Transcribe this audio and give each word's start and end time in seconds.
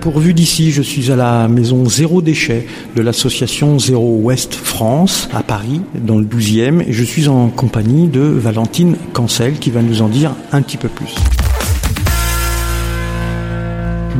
Pourvu 0.00 0.32
d'ici, 0.32 0.70
je 0.70 0.80
suis 0.80 1.10
à 1.10 1.16
la 1.16 1.48
maison 1.48 1.84
Zéro 1.84 2.22
Déchet 2.22 2.66
de 2.94 3.02
l'association 3.02 3.78
Zéro 3.78 4.18
Ouest 4.22 4.54
France 4.54 5.28
à 5.34 5.42
Paris, 5.42 5.80
dans 5.94 6.18
le 6.18 6.24
12e, 6.24 6.82
et 6.86 6.92
je 6.92 7.02
suis 7.02 7.28
en 7.28 7.48
compagnie 7.48 8.06
de 8.06 8.20
Valentine 8.20 8.96
Cancel 9.12 9.54
qui 9.58 9.70
va 9.70 9.82
nous 9.82 10.00
en 10.00 10.08
dire 10.08 10.34
un 10.52 10.62
petit 10.62 10.76
peu 10.76 10.88
plus. 10.88 11.14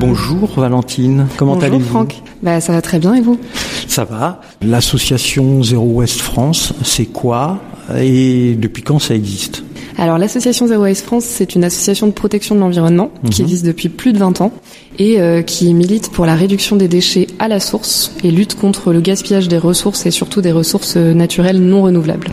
Bonjour 0.00 0.50
Valentine, 0.58 1.26
comment 1.36 1.54
allez-vous 1.58 1.78
Bonjour 1.78 1.90
Franck, 1.90 2.22
bah, 2.42 2.60
ça 2.60 2.72
va 2.72 2.82
très 2.82 2.98
bien 2.98 3.14
et 3.14 3.20
vous? 3.20 3.38
Ça 3.86 4.04
va. 4.04 4.40
L'association 4.62 5.62
Zéro 5.62 5.86
Ouest 5.86 6.20
France, 6.20 6.74
c'est 6.82 7.06
quoi? 7.06 7.60
Et 7.96 8.56
depuis 8.56 8.82
quand 8.82 8.98
ça 8.98 9.14
existe? 9.14 9.62
Alors 10.02 10.18
l'association 10.18 10.66
Zero 10.66 10.82
Waste 10.82 11.04
France, 11.04 11.24
c'est 11.24 11.54
une 11.54 11.64
association 11.64 12.06
de 12.06 12.12
protection 12.12 12.54
de 12.54 12.60
l'environnement 12.60 13.10
qui 13.30 13.42
Mhm. 13.42 13.48
existe 13.48 13.66
depuis 13.66 13.88
plus 13.88 14.12
de 14.12 14.18
20 14.18 14.40
ans 14.40 14.52
et 14.98 15.20
euh, 15.20 15.42
qui 15.42 15.72
milite 15.74 16.10
pour 16.10 16.24
la 16.26 16.34
réduction 16.34 16.76
des 16.76 16.88
déchets 16.88 17.26
à 17.38 17.48
la 17.48 17.60
source 17.60 18.12
et 18.22 18.30
lutte 18.30 18.54
contre 18.54 18.92
le 18.92 19.00
gaspillage 19.00 19.48
des 19.48 19.58
ressources 19.58 20.06
et 20.06 20.10
surtout 20.10 20.40
des 20.40 20.52
ressources 20.52 20.96
euh, 20.96 21.14
naturelles 21.14 21.60
non 21.60 21.82
renouvelables. 21.82 22.30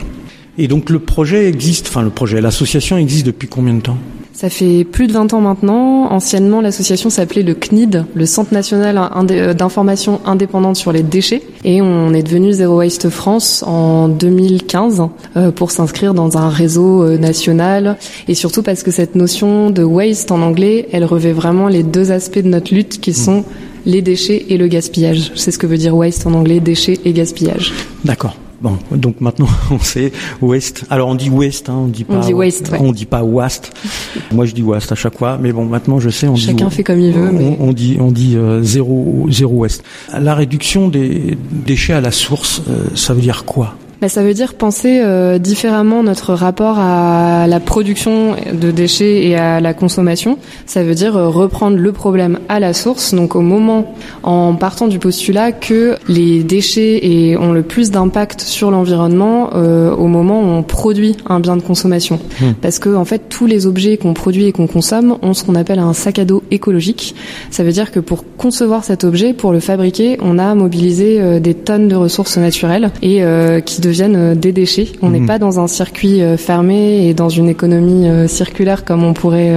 Et 0.57 0.67
donc 0.67 0.90
le 0.90 0.99
projet 0.99 1.48
existe, 1.49 1.88
enfin 1.88 2.02
le 2.02 2.09
projet, 2.12 2.40
l'association 2.40 2.98
existe 2.98 3.26
depuis 3.26 3.48
combien 3.48 3.73
de 3.73 3.82
temps? 3.82 3.98
Ça 4.35 4.49
fait 4.49 4.84
plus 4.84 5.07
de 5.07 5.13
20 5.13 5.34
ans 5.34 5.39
maintenant. 5.39 6.12
Anciennement, 6.12 6.59
l'association 6.59 7.09
s'appelait 7.09 7.41
le 7.41 7.53
CNID, 7.53 8.03
le 8.13 8.26
Centre 8.26 8.53
national 8.53 8.99
euh, 9.31 9.53
d'information 9.53 10.20
indépendante 10.26 10.76
sur 10.76 10.91
les 10.91 11.03
déchets. 11.03 11.41
Et 11.63 11.81
on 11.81 12.13
est 12.13 12.21
devenu 12.21 12.52
Zero 12.52 12.79
Waste 12.79 13.09
France 13.09 13.63
en 13.66 14.09
2015 14.09 15.03
euh, 15.38 15.52
pour 15.52 15.71
s'inscrire 15.71 16.13
dans 16.13 16.38
un 16.38 16.49
réseau 16.49 17.03
euh, 17.03 17.17
national. 17.17 17.95
Et 18.27 18.35
surtout 18.35 18.62
parce 18.62 18.84
que 18.84 18.91
cette 18.91 19.16
notion 19.16 19.70
de 19.70 19.84
waste 19.84 20.31
en 20.31 20.41
anglais, 20.41 20.90
elle 20.91 21.05
revêt 21.05 21.32
vraiment 21.32 21.70
les 21.70 21.84
deux 21.84 22.12
aspects 22.12 22.40
de 22.40 22.49
notre 22.49 22.73
lutte 22.73 22.99
qui 22.99 23.13
sont 23.13 23.45
les 23.85 24.01
déchets 24.01 24.48
et 24.49 24.57
le 24.57 24.67
gaspillage. 24.67 25.32
C'est 25.35 25.51
ce 25.51 25.57
que 25.57 25.65
veut 25.65 25.77
dire 25.77 25.95
waste 25.95 26.27
en 26.27 26.34
anglais, 26.34 26.60
déchets 26.60 26.99
et 27.05 27.13
gaspillage. 27.13 27.71
D'accord. 28.04 28.35
Bon, 28.66 28.77
donc 28.98 29.21
maintenant 29.21 29.48
on 29.71 29.77
sait 29.77 30.12
Ouest. 30.41 30.85
Alors 30.90 31.08
on 31.10 31.13
dit 31.16 31.30
Ouest, 31.30 31.70
hein, 31.70 31.76
on 31.84 31.88
dit 31.88 32.04
On 32.10 32.13
pas. 32.16 32.26
dit 32.26 32.34
Ouest, 32.34 32.72
ouais. 32.72 32.80
On 32.82 32.91
dit 32.91 33.05
pas 33.05 33.24
Ouest. 33.24 33.72
Moi 34.34 34.46
je 34.46 34.54
dis 34.55 34.63
Ouest 34.63 34.91
à 34.91 34.96
chaque 34.96 35.18
fois, 35.20 35.38
mais 35.40 35.52
bon 35.52 35.66
maintenant 35.66 35.99
je 35.99 36.10
sais 36.10 36.27
on 36.27 36.34
dit. 36.34 36.41
Chacun 36.48 36.72
fait 36.72 36.84
comme 36.84 36.99
il 36.99 37.13
veut, 37.13 37.30
On, 37.30 37.34
mais- 37.34 37.57
on 37.60 37.74
dit 37.74 37.98
on 37.99 38.12
dit 38.12 38.35
euh, 38.35 38.63
zéro 38.63 39.27
zéro 39.30 39.54
Ouest. 39.57 39.84
La 40.20 40.34
réduction 40.34 40.88
des 40.90 41.38
déchets 41.52 41.94
à 41.94 42.02
la 42.02 42.10
source, 42.12 42.63
euh, 42.68 42.85
ça 42.96 43.13
veut 43.13 43.22
dire 43.22 43.46
quoi? 43.46 43.76
Bah, 44.05 44.09
ça 44.09 44.21
veut 44.21 44.35
dire 44.35 44.53
penser 44.53 45.01
euh, 45.03 45.39
différemment 45.39 46.03
notre 46.03 46.35
rapport 46.35 46.77
à 46.77 47.48
la 47.48 47.59
production 47.59 48.35
de 48.53 48.70
déchets 48.70 49.25
et 49.25 49.35
à 49.35 49.59
la 49.59 49.73
consommation. 49.73 50.37
Ça 50.67 50.84
veut 50.84 50.93
dire 50.93 51.17
euh, 51.17 51.27
reprendre 51.27 51.77
le 51.77 51.91
problème 51.91 52.37
à 52.48 52.59
la 52.59 52.76
source, 52.76 53.15
donc 53.15 53.35
au 53.35 53.41
moment, 53.41 53.95
en 54.21 54.53
partant 54.53 54.87
du 54.87 54.99
postulat 54.99 55.53
que 55.53 55.95
les 56.07 56.43
déchets 56.43 56.99
et 57.03 57.35
ont 57.35 57.51
le 57.51 57.63
plus 57.63 57.89
d'impact 57.89 58.41
sur 58.41 58.70
l'environnement 58.70 59.49
euh, 59.55 59.95
au 59.95 60.05
moment 60.05 60.39
où 60.39 60.45
on 60.49 60.61
produit 60.61 61.17
un 61.26 61.39
bien 61.39 61.57
de 61.57 61.63
consommation. 61.63 62.20
Parce 62.61 62.77
que 62.77 62.95
en 62.95 63.05
fait, 63.05 63.23
tous 63.27 63.48
les 63.48 63.65
objets 63.65 63.98
qu'on 63.98 64.13
produit 64.13 64.45
et 64.45 64.51
qu'on 64.51 64.67
consomme 64.67 65.17
ont 65.23 65.33
ce 65.33 65.44
qu'on 65.44 65.56
appelle 65.56 65.79
un 65.79 65.94
sac 65.94 66.19
à 66.19 66.25
dos 66.25 66.44
écologique. 66.51 67.16
Ça 67.50 67.63
veut 67.63 67.72
dire 67.72 67.91
que 67.91 68.00
pour 68.00 68.23
concevoir 68.38 68.83
cet 68.83 69.03
objet, 69.03 69.33
pour 69.33 69.51
le 69.51 69.59
fabriquer, 69.59 70.19
on 70.22 70.38
a 70.38 70.53
mobilisé 70.53 71.39
des 71.39 71.56
tonnes 71.56 71.88
de 71.88 71.95
ressources 71.95 72.38
naturelles 72.38 72.91
et 73.01 73.23
qui 73.66 73.81
deviennent 73.81 73.94
euh, 74.03 74.35
des 74.35 74.51
déchets. 74.51 74.88
On 75.01 75.09
n'est 75.09 75.19
Mhm. 75.19 75.28
pas 75.28 75.40
dans 75.40 75.59
un 75.59 75.68
circuit 75.68 76.22
euh, 76.22 76.38
fermé 76.38 77.07
et 77.07 77.13
dans 77.13 77.29
une 77.29 77.50
économie 77.50 78.07
euh, 78.07 78.28
circulaire 78.28 78.84
comme 78.85 79.03
on 79.03 79.13
pourrait 79.13 79.53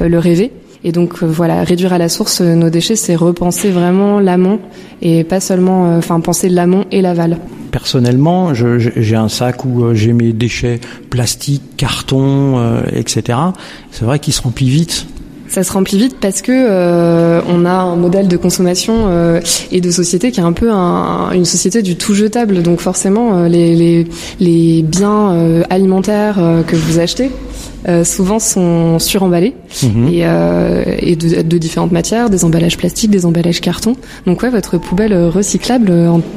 le 0.00 0.18
rêver. 0.18 0.52
Et 0.82 0.92
donc 0.92 1.22
voilà, 1.22 1.62
réduire 1.62 1.92
à 1.92 1.98
la 1.98 2.08
source 2.08 2.40
nos 2.40 2.70
déchets, 2.70 2.96
c'est 2.96 3.14
repenser 3.14 3.68
vraiment 3.70 4.18
l'amont 4.18 4.58
et 5.02 5.24
pas 5.24 5.40
seulement, 5.40 5.96
enfin 5.98 6.20
penser 6.20 6.48
l'amont 6.48 6.84
et 6.90 7.02
l'aval. 7.02 7.36
Personnellement, 7.70 8.54
j'ai 8.54 9.14
un 9.16 9.28
sac 9.28 9.64
où 9.64 9.94
j'ai 9.94 10.12
mes 10.14 10.32
déchets 10.32 10.80
plastiques, 11.10 11.62
carton, 11.76 12.58
euh, 12.58 12.80
etc. 12.92 13.38
C'est 13.90 14.04
vrai 14.04 14.18
qu'il 14.18 14.32
se 14.32 14.42
remplit 14.42 14.70
vite. 14.70 15.06
Ça 15.50 15.64
se 15.64 15.72
remplit 15.72 15.98
vite 15.98 16.16
parce 16.20 16.42
que 16.42 16.52
euh, 16.52 17.40
on 17.48 17.64
a 17.64 17.72
un 17.72 17.96
modèle 17.96 18.28
de 18.28 18.36
consommation 18.36 19.06
euh, 19.08 19.40
et 19.72 19.80
de 19.80 19.90
société 19.90 20.30
qui 20.30 20.38
est 20.38 20.44
un 20.44 20.52
peu 20.52 20.70
un- 20.70 21.32
une 21.32 21.44
société 21.44 21.82
du 21.82 21.96
tout 21.96 22.14
jetable. 22.14 22.62
Donc 22.62 22.78
forcément, 22.80 23.36
euh, 23.36 23.48
les, 23.48 23.74
les, 23.74 24.06
les 24.38 24.82
biens 24.82 25.32
euh, 25.32 25.62
alimentaires 25.68 26.38
que 26.68 26.76
vous 26.76 27.00
achetez 27.00 27.30
souvent 28.04 28.38
sont 28.38 28.98
suremballés 28.98 29.54
Mhm. 29.82 30.08
et, 30.08 30.20
et 31.10 31.16
de, 31.16 31.40
de 31.42 31.58
différentes 31.58 31.92
matières, 31.92 32.28
des 32.30 32.44
emballages 32.44 32.76
plastiques, 32.76 33.10
des 33.10 33.24
emballages 33.26 33.60
carton. 33.62 33.96
Donc 34.26 34.42
ouais, 34.42 34.50
votre 34.50 34.76
poubelle 34.78 35.14
recyclable, 35.28 35.90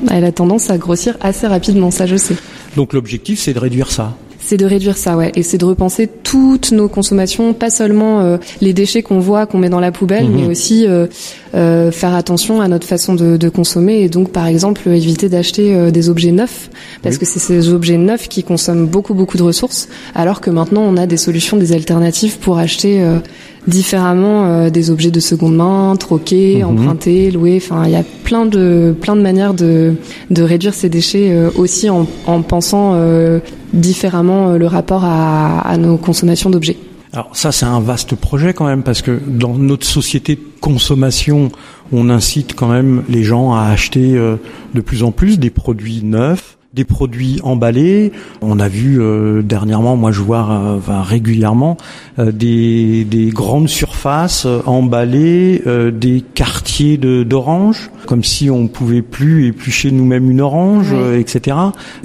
elle 0.09 0.23
a 0.23 0.31
tendance 0.31 0.69
à 0.71 0.77
grossir 0.77 1.17
assez 1.21 1.45
rapidement, 1.45 1.91
ça 1.91 2.05
je 2.07 2.15
sais. 2.15 2.35
Donc 2.77 2.93
l'objectif 2.93 3.39
c'est 3.41 3.53
de 3.53 3.59
réduire 3.59 3.91
ça. 3.91 4.13
C'est 4.45 4.57
de 4.57 4.65
réduire 4.65 4.97
ça, 4.97 5.15
ouais, 5.15 5.31
et 5.35 5.41
c'est 5.43 5.57
de 5.57 5.63
repenser 5.65 6.09
toutes 6.21 6.71
nos 6.73 6.89
consommations, 6.89 7.53
pas 7.53 7.69
seulement 7.69 8.19
euh, 8.19 8.37
les 8.59 8.73
déchets 8.73 9.01
qu'on 9.01 9.19
voit, 9.19 9.45
qu'on 9.45 9.57
met 9.57 9.69
dans 9.69 9.79
la 9.79 9.91
poubelle, 9.91 10.27
Mhm. 10.29 10.35
mais 10.35 10.47
aussi 10.47 10.85
euh, 10.85 11.07
euh, 11.55 11.91
faire 11.91 12.13
attention 12.13 12.59
à 12.59 12.67
notre 12.67 12.85
façon 12.85 13.13
de, 13.15 13.37
de 13.37 13.49
consommer 13.49 14.01
et 14.01 14.09
donc, 14.09 14.31
par 14.31 14.47
exemple, 14.47 14.87
éviter 14.89 15.29
d'acheter 15.29 15.73
euh, 15.73 15.91
des 15.91 16.09
objets 16.09 16.31
neufs, 16.31 16.69
parce 17.01 17.15
Oui. 17.15 17.19
que 17.21 17.25
c'est 17.25 17.39
ces 17.39 17.69
objets 17.69 17.97
neufs 17.97 18.27
qui 18.27 18.43
consomment 18.43 18.85
beaucoup, 18.85 19.13
beaucoup 19.13 19.37
de 19.37 19.43
ressources, 19.43 19.87
alors 20.13 20.41
que 20.41 20.49
maintenant 20.49 20.81
on 20.81 20.97
a 20.97 21.05
des 21.07 21.17
solutions, 21.17 21.55
des 21.55 21.71
alternatives 21.71 22.37
pour 22.39 22.57
acheter 22.57 23.01
euh, 23.01 23.19
différemment 23.67 24.45
euh, 24.45 24.69
des 24.69 24.89
objets 24.91 25.11
de 25.11 25.19
seconde 25.19 25.55
main, 25.55 25.95
troqués, 25.97 26.63
Mhm. 26.63 26.65
empruntés, 26.79 27.31
loués. 27.31 27.57
Enfin, 27.63 27.83
il 27.85 27.91
y 27.91 27.95
a 27.95 28.03
plein 28.23 28.45
de 28.45 28.95
plein 28.99 29.15
de 29.15 29.21
manières 29.21 29.53
de 29.53 29.95
de 30.29 30.43
réduire 30.43 30.73
ces 30.73 30.89
déchets 30.89 31.31
euh, 31.31 31.49
aussi 31.55 31.89
en, 31.89 32.05
en 32.27 32.41
pensant 32.41 32.91
euh, 32.95 33.39
différemment 33.73 34.49
euh, 34.49 34.57
le 34.57 34.67
rapport 34.67 35.03
à, 35.05 35.59
à 35.61 35.77
nos 35.77 35.97
consommations 35.97 36.49
d'objets. 36.49 36.77
Alors 37.13 37.29
ça 37.33 37.51
c'est 37.51 37.65
un 37.67 37.79
vaste 37.79 38.15
projet 38.15 38.53
quand 38.53 38.65
même 38.65 38.81
parce 38.81 39.01
que 39.03 39.19
dans 39.27 39.53
notre 39.55 39.85
société 39.85 40.35
de 40.35 40.41
consommation, 40.59 41.51
on 41.91 42.09
incite 42.09 42.55
quand 42.55 42.67
même 42.69 43.03
les 43.07 43.23
gens 43.23 43.53
à 43.53 43.65
acheter 43.65 44.15
euh, 44.15 44.37
de 44.73 44.81
plus 44.81 45.03
en 45.03 45.11
plus 45.11 45.37
des 45.37 45.51
produits 45.51 46.01
neufs, 46.03 46.57
des 46.73 46.83
produits 46.85 47.39
emballés. 47.43 48.11
On 48.41 48.59
a 48.59 48.67
vu 48.67 48.99
euh, 48.99 49.41
dernièrement, 49.43 49.95
moi 49.95 50.11
je 50.11 50.21
vois 50.21 50.47
euh, 50.49 50.77
enfin, 50.77 51.01
régulièrement 51.03 51.77
euh, 52.17 52.31
des, 52.31 53.05
des 53.05 53.27
grandes 53.29 53.69
surfaces 53.69 54.45
euh, 54.47 54.59
emballées, 54.65 55.61
euh, 55.67 55.91
des 55.91 56.23
quartiers 56.33 56.97
de- 56.97 57.23
d'oranges, 57.23 57.91
comme 58.07 58.23
si 58.23 58.49
on 58.49 58.67
pouvait 58.67 59.03
plus 59.03 59.47
éplucher 59.47 59.91
nous-mêmes 59.91 60.31
une 60.31 60.41
orange, 60.41 60.87
Oui. 60.91 60.97
euh, 60.99 61.19
etc. 61.19 61.57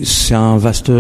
C'est 0.03 0.35
un 0.35 0.59
vaste 0.59 0.93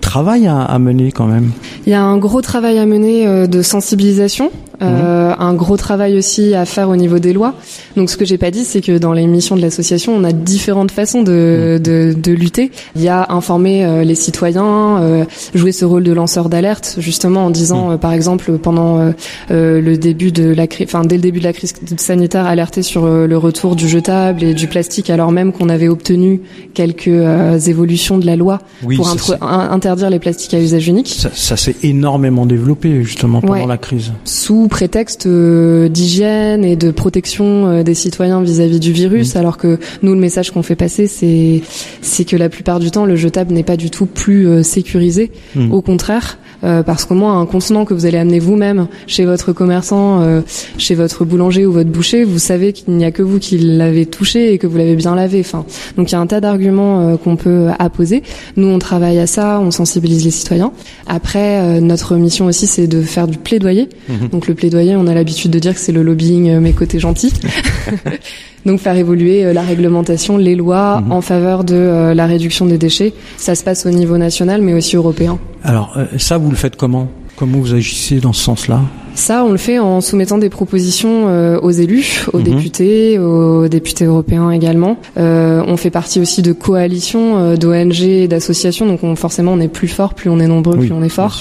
travail 0.00 0.46
à, 0.48 0.60
à 0.62 0.78
mener 0.78 1.12
quand 1.12 1.26
même. 1.26 1.50
Il 1.86 1.90
y 1.90 1.94
a 1.94 2.02
un 2.02 2.18
gros 2.18 2.42
travail 2.42 2.78
à 2.78 2.84
mener 2.86 3.26
euh, 3.26 3.46
de 3.46 3.62
sensibilisation, 3.62 4.50
euh, 4.84 5.34
un 5.38 5.54
gros 5.54 5.76
travail 5.76 6.16
aussi 6.16 6.54
à 6.54 6.64
faire 6.64 6.88
au 6.88 6.96
niveau 6.96 7.18
des 7.18 7.32
lois. 7.32 7.54
Donc 7.96 8.10
ce 8.10 8.16
que 8.16 8.24
j'ai 8.24 8.38
pas 8.38 8.50
dit, 8.50 8.64
c'est 8.64 8.80
que 8.80 8.98
dans 8.98 9.12
les 9.12 9.26
missions 9.26 9.56
de 9.56 9.60
l'association, 9.62 10.14
on 10.14 10.24
a 10.24 10.32
différentes 10.32 10.90
façons 10.90 11.22
de, 11.22 11.80
de, 11.82 12.14
de 12.16 12.32
lutter. 12.32 12.70
Il 12.96 13.02
y 13.02 13.08
a 13.08 13.26
informer 13.30 13.84
euh, 13.84 14.04
les 14.04 14.14
citoyens, 14.14 14.98
euh, 15.00 15.24
jouer 15.54 15.72
ce 15.72 15.84
rôle 15.84 16.04
de 16.04 16.12
lanceur 16.12 16.48
d'alerte, 16.48 16.96
justement 16.98 17.46
en 17.46 17.50
disant, 17.50 17.92
euh, 17.92 17.96
par 17.96 18.12
exemple, 18.12 18.58
pendant 18.58 19.12
le 19.50 19.96
début 19.96 20.32
de 20.32 20.44
la 20.52 20.66
crise, 20.66 20.86
enfin 20.88 21.02
dès 21.04 21.16
le 21.16 21.22
début 21.22 21.38
de 21.38 21.44
la 21.44 21.52
crise 21.52 21.72
sanitaire, 21.96 22.46
alerter 22.46 22.82
sur 22.82 23.06
le 23.06 23.36
retour 23.38 23.76
du 23.76 23.88
jetable 23.88 24.42
et 24.42 24.54
du 24.54 24.66
plastique, 24.66 25.10
alors 25.10 25.32
même 25.32 25.52
qu'on 25.52 25.68
avait 25.68 25.88
obtenu 25.88 26.40
quelques 26.74 27.68
évolutions 27.68 28.18
de 28.18 28.26
la 28.26 28.36
loi 28.36 28.60
Oui, 28.82 28.96
pour 28.96 29.08
ça, 29.08 29.38
interdire 29.40 30.10
les 30.10 30.18
plastiques 30.18 30.54
à 30.54 30.60
usage 30.60 30.88
unique. 30.88 31.14
Ça, 31.18 31.30
ça 31.34 31.56
s'est 31.56 31.76
énormément 31.82 32.46
développé 32.46 33.02
justement 33.04 33.40
pendant 33.40 33.54
Ouais. 33.54 33.66
la 33.66 33.78
crise. 33.78 34.12
sous 34.24 34.68
prétexte 34.74 35.26
euh, 35.26 35.88
d'hygiène 35.88 36.64
et 36.64 36.74
de 36.74 36.90
protection 36.90 37.68
euh, 37.68 37.82
des 37.84 37.94
citoyens 37.94 38.42
vis-à-vis 38.42 38.80
du 38.80 38.90
virus, 38.90 39.36
alors 39.36 39.56
que 39.56 39.78
nous, 40.02 40.14
le 40.14 40.18
message 40.18 40.50
qu'on 40.50 40.64
fait 40.64 40.74
passer, 40.74 41.06
c'est 41.06 41.62
c'est 42.02 42.24
que 42.24 42.36
la 42.36 42.48
plupart 42.48 42.80
du 42.80 42.90
temps, 42.90 43.06
le 43.06 43.14
jetable 43.14 43.54
n'est 43.54 43.62
pas 43.62 43.76
du 43.76 43.90
tout 43.90 44.06
plus 44.06 44.48
euh, 44.48 44.64
sécurisé. 44.64 45.30
Mhm. 45.54 45.72
Au 45.72 45.80
contraire, 45.80 46.38
euh, 46.62 46.82
parce 46.82 47.04
qu'au 47.04 47.14
moins 47.14 47.40
un 47.40 47.46
contenant 47.46 47.84
que 47.84 47.94
vous 47.94 48.06
allez 48.06 48.18
amener 48.18 48.38
vous-même 48.38 48.86
chez 49.06 49.24
votre 49.24 49.52
commerçant, 49.52 50.20
euh, 50.22 50.40
chez 50.78 50.94
votre 50.94 51.24
boulanger 51.24 51.66
ou 51.66 51.72
votre 51.72 51.90
boucher, 51.90 52.24
vous 52.24 52.38
savez 52.38 52.72
qu'il 52.72 52.94
n'y 52.94 53.04
a 53.04 53.10
que 53.10 53.22
vous 53.22 53.38
qui 53.38 53.58
l'avez 53.58 54.06
touché 54.06 54.52
et 54.52 54.58
que 54.58 54.66
vous 54.66 54.76
l'avez 54.76 54.96
bien 54.96 55.14
lavé. 55.14 55.40
Enfin, 55.40 55.64
donc 55.96 56.10
il 56.10 56.12
y 56.12 56.16
a 56.16 56.20
un 56.20 56.26
tas 56.26 56.40
d'arguments 56.40 57.00
euh, 57.00 57.16
qu'on 57.16 57.36
peut 57.36 57.68
apposer. 57.78 58.22
Nous, 58.56 58.68
on 58.68 58.78
travaille 58.78 59.18
à 59.18 59.26
ça, 59.26 59.60
on 59.60 59.70
sensibilise 59.70 60.24
les 60.24 60.30
citoyens. 60.30 60.72
Après, 61.06 61.60
euh, 61.60 61.80
notre 61.80 62.16
mission 62.16 62.46
aussi, 62.46 62.66
c'est 62.66 62.86
de 62.86 63.02
faire 63.02 63.28
du 63.28 63.38
plaidoyer. 63.38 63.88
Mhm. 64.08 64.28
Donc 64.28 64.46
le 64.46 64.54
plaidoyer, 64.54 64.96
on 64.96 65.06
a 65.06 65.14
l'habitude 65.14 65.50
de 65.50 65.58
dire 65.58 65.74
que 65.74 65.80
c'est 65.80 65.92
le 65.92 66.02
lobbying 66.02 66.50
euh, 66.50 66.60
mes 66.60 66.72
côtés 66.72 66.98
gentils. 66.98 67.32
Donc 68.66 68.80
faire 68.80 68.96
évoluer 68.96 69.44
euh, 69.44 69.52
la 69.52 69.62
réglementation, 69.62 70.36
les 70.36 70.54
lois 70.54 71.00
Mhm. 71.00 71.12
en 71.12 71.20
faveur 71.20 71.64
de 71.64 71.74
euh, 71.74 72.14
la 72.14 72.26
réduction 72.26 72.66
des 72.66 72.78
déchets. 72.78 73.12
Ça 73.36 73.54
se 73.54 73.64
passe 73.64 73.86
au 73.86 73.90
niveau 73.90 74.18
national, 74.18 74.62
mais 74.62 74.72
aussi 74.74 74.96
européen. 74.96 75.38
Alors 75.62 75.94
euh, 75.96 76.06
ça, 76.18 76.38
vous 76.38 76.50
le 76.50 76.56
faites 76.56 76.76
comment? 76.76 77.08
Comment 77.36 77.58
vous 77.58 77.74
agissez 77.74 78.20
dans 78.20 78.32
ce 78.32 78.42
sens-là? 78.42 78.80
Ça, 79.14 79.44
on 79.44 79.52
le 79.52 79.58
fait 79.58 79.78
en 79.78 80.00
soumettant 80.00 80.38
des 80.38 80.50
propositions 80.50 81.28
euh, 81.28 81.58
aux 81.60 81.70
élus, 81.70 82.26
aux 82.32 82.38
mhm. 82.38 82.44
députés, 82.44 83.18
aux 83.18 83.68
députés 83.68 84.04
européens 84.04 84.50
également. 84.50 84.98
Euh, 85.16 85.62
on 85.66 85.76
fait 85.76 85.90
partie 85.90 86.20
aussi 86.20 86.42
de 86.42 86.52
coalitions 86.52 87.38
euh, 87.38 87.56
d'ONG, 87.56 88.26
d'associations, 88.28 88.86
donc 88.86 89.04
on, 89.04 89.14
forcément 89.14 89.52
on 89.52 89.60
est 89.60 89.68
plus 89.68 89.88
fort, 89.88 90.14
plus 90.14 90.30
on 90.30 90.40
est 90.40 90.48
nombreux, 90.48 90.78
plus 90.78 90.92
on 90.92 91.02
est 91.02 91.08
fort. 91.08 91.40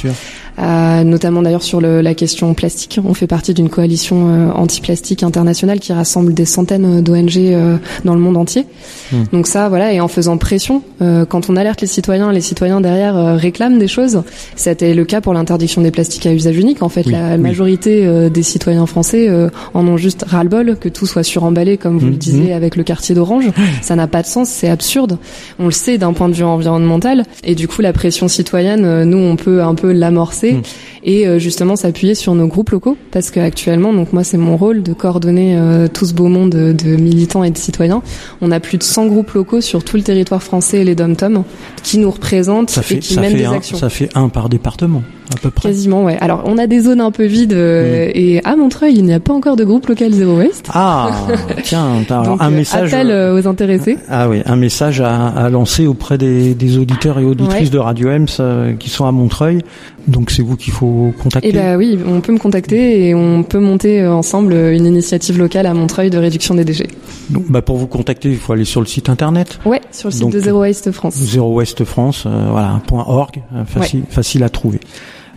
Euh, 0.60 1.04
notamment 1.04 1.42
d'ailleurs 1.42 1.64
sur 1.64 1.82
le, 1.82 2.02
la 2.02 2.14
question 2.14 2.54
plastique. 2.54 3.00
On 3.04 3.14
fait 3.14 3.28
partie 3.28 3.54
d'une 3.54 3.70
coalition 3.70 4.28
euh, 4.30 4.52
anti-plastique 4.52 5.24
internationale 5.24 5.80
qui 5.80 5.94
rassemble 5.94 6.34
des 6.34 6.46
centaines 6.46 7.02
d'ONG 7.02 7.38
euh, 7.38 7.78
dans 8.06 8.14
le 8.14 8.20
monde 8.20 8.38
entier. 8.38 8.68
Hmm. 9.12 9.24
Donc 9.32 9.48
ça, 9.48 9.68
voilà, 9.70 9.94
et 9.94 10.00
en 10.00 10.08
faisant 10.08 10.38
pression, 10.38 10.82
quand 11.30 11.50
on 11.50 11.58
alerte 11.58 11.82
les 11.82 11.88
citoyens, 11.88 12.32
les 12.32 12.42
citoyens 12.42 12.80
derrière 12.80 13.36
réclament 13.36 13.78
des 13.78 13.88
choses. 13.88 14.24
C'était 14.56 14.94
le 14.94 15.04
cas 15.04 15.20
pour 15.20 15.34
l'interdiction 15.34 15.82
des 15.82 15.92
plastiques 15.92 16.26
à 16.26 16.34
usage 16.34 16.58
unique. 16.58 16.82
En 16.82 16.90
fait, 16.90 17.06
la 17.06 17.38
majorité 17.38 18.30
des 18.30 18.44
citoyens 18.44 18.86
français 18.86 19.30
en 19.74 19.88
ont 19.88 19.98
juste 19.98 20.24
ras-le-bol 20.26 20.78
que 20.80 20.88
tout 20.88 21.06
soit 21.06 21.24
suremballé, 21.24 21.78
comme 21.78 21.98
vous 21.98 22.08
le 22.08 22.14
hmm. 22.14 22.18
disiez 22.18 22.54
hmm. 22.54 22.58
avec 22.58 22.76
le 22.76 22.84
quartier 22.84 23.16
d'Orange. 23.16 23.50
Ça 23.82 23.96
n'a 23.96 24.08
pas 24.08 24.22
de 24.22 24.28
sens, 24.28 24.50
c'est 24.50 24.70
absurde. 24.70 25.18
On 25.60 25.66
le 25.66 25.72
sait 25.72 25.98
d'un 25.98 26.14
point 26.14 26.30
de 26.30 26.34
vue 26.34 26.44
environnemental, 26.44 27.24
et 27.44 27.56
du 27.56 27.68
coup, 27.68 27.82
la 27.82 27.92
pression 27.92 28.28
citoyenne, 28.28 29.04
nous, 29.04 29.18
on 29.18 29.36
peut 29.36 29.62
un 29.62 29.76
peu 29.76 29.92
l'amorcer 29.92 30.43
Hmm. 30.52 30.62
et 31.04 31.28
euh, 31.28 31.40
justement 31.40 31.76
s'appuyer 31.76 32.16
sur 32.16 32.36
nos 32.36 32.48
groupes 32.48 32.72
locaux 32.72 32.98
parce 33.12 33.32
qu'actuellement, 33.32 33.94
donc 33.94 34.14
moi 34.14 34.24
c'est 34.24 34.38
mon 34.38 34.58
rôle 34.58 34.84
de 34.84 34.94
coordonner 34.94 35.58
euh, 35.58 35.88
tout 35.88 36.06
ce 36.06 36.14
beau 36.14 36.28
monde 36.28 36.52
de, 36.52 36.96
militants 36.96 37.44
et 37.44 37.52
de 37.52 37.58
citoyens. 37.58 38.02
On 38.42 38.52
a 38.52 38.60
plus 38.60 38.78
de 38.78 38.84
100 38.84 39.08
groupes 39.08 39.32
locaux 39.32 39.62
sur 39.62 39.84
tout 39.84 39.98
le 39.98 40.04
territoire 40.04 40.44
français 40.44 40.82
et 40.82 40.84
les 40.84 40.96
dom-tom 40.96 41.44
qui 41.84 41.98
nous 41.98 42.12
représentent 42.12 42.78
et 42.92 43.00
qui 43.00 43.20
mènent 43.20 43.36
des 43.36 43.46
actions. 43.46 43.78
Ça 43.78 43.90
fait 43.90 44.10
un 44.16 44.30
par 44.30 44.50
département. 44.50 45.04
À 45.34 45.40
peu 45.42 45.50
près. 45.50 45.70
Quasiment, 45.70 46.04
ouais. 46.04 46.18
Alors, 46.22 46.44
on 46.46 46.58
a 46.58 46.68
des 46.68 46.82
zones 46.82 47.02
un 47.02 47.12
peu 47.12 47.26
vides 47.26 47.54
euh, 47.54 48.08
hmm. 48.08 48.12
et 48.14 48.42
à 48.44 48.56
Montreuil, 48.56 48.94
il 48.96 49.04
n'y 49.04 49.14
a 49.14 49.20
pas 49.20 49.34
encore 49.34 49.56
de 49.56 49.64
groupe 49.64 49.88
local 49.88 50.12
Zero 50.12 50.38
Waste. 50.38 50.68
Ah, 50.74 51.12
tiens, 51.64 52.04
Donc, 52.08 52.42
un 52.42 52.50
message. 52.50 52.94
Appel 52.94 53.12
aux 53.12 53.48
intéressés. 53.48 53.98
Ah 54.10 54.30
oui, 54.30 54.42
un 54.46 54.56
message 54.56 55.02
à, 55.02 55.28
à 55.28 55.50
lancer 55.50 55.88
auprès 55.88 56.18
des, 56.18 56.54
des, 56.54 56.78
auditeurs 56.78 57.20
et 57.20 57.26
auditrices 57.26 57.72
de 57.72 57.80
Radio 57.80 58.10
Ems 58.10 58.78
qui 58.78 58.90
sont 58.90 59.06
à 59.06 59.12
Montreuil. 59.12 59.60
Donc, 60.08 60.32
c'est 60.32 60.42
vous 60.42 60.58
qu'il 60.58 60.74
faut 60.74 61.14
contacter. 61.22 61.50
Eh 61.50 61.54
ben 61.54 61.78
oui, 61.78 61.98
on 62.06 62.20
peut 62.20 62.34
me 62.34 62.38
contacter 62.38 63.08
et 63.08 63.16
on 63.16 63.44
peut 63.44 63.60
monter 63.60 64.02
euh, 64.02 64.14
ensemble 64.14 64.54
une 64.54 64.86
initiative 64.86 65.38
locale 65.38 65.66
à 65.66 65.74
Montreuil 65.74 66.10
de 66.10 66.18
réduction 66.18 66.56
des 66.56 66.66
déchets. 66.66 66.90
Donc, 67.30 67.50
bah 67.50 67.62
pour 67.62 67.78
vous 67.78 67.88
contacter, 67.88 68.30
il 68.30 68.38
faut 68.38 68.52
aller 68.52 68.66
sur 68.66 68.82
le 68.82 68.86
site 68.86 69.08
internet. 69.10 69.60
Ouais, 69.66 69.82
sur 69.92 70.10
le 70.10 70.14
site 70.14 70.30
de 70.30 70.40
Zero 70.40 70.60
Waste 70.60 70.92
France. 70.92 71.16
Zero 71.16 71.54
Waste 71.54 71.86
France, 71.86 72.26
euh, 72.26 72.48
voilà, 72.52 72.82
.org, 72.92 73.42
euh, 73.56 73.64
facile, 73.66 74.04
facile 74.10 74.44
à 74.44 74.50
trouver. 74.50 74.82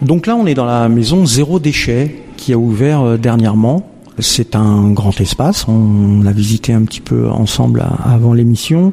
Donc 0.03 0.27
là, 0.27 0.37
on 0.37 0.47
est 0.47 0.55
dans 0.55 0.67
la 0.67 0.89
maison 0.89 1.25
Zéro 1.25 1.59
Déchet 1.59 2.25
qui 2.37 2.53
a 2.53 2.59
ouvert 2.59 3.19
dernièrement. 3.19 3.91
C'est 4.19 4.55
un 4.57 4.91
grand 4.91 5.19
espace. 5.21 5.67
On 5.69 6.23
l'a 6.23 6.33
visité 6.33 6.73
un 6.73 6.83
petit 6.83 7.01
peu 7.01 7.29
ensemble 7.29 7.85
avant 8.05 8.33
l'émission. 8.33 8.93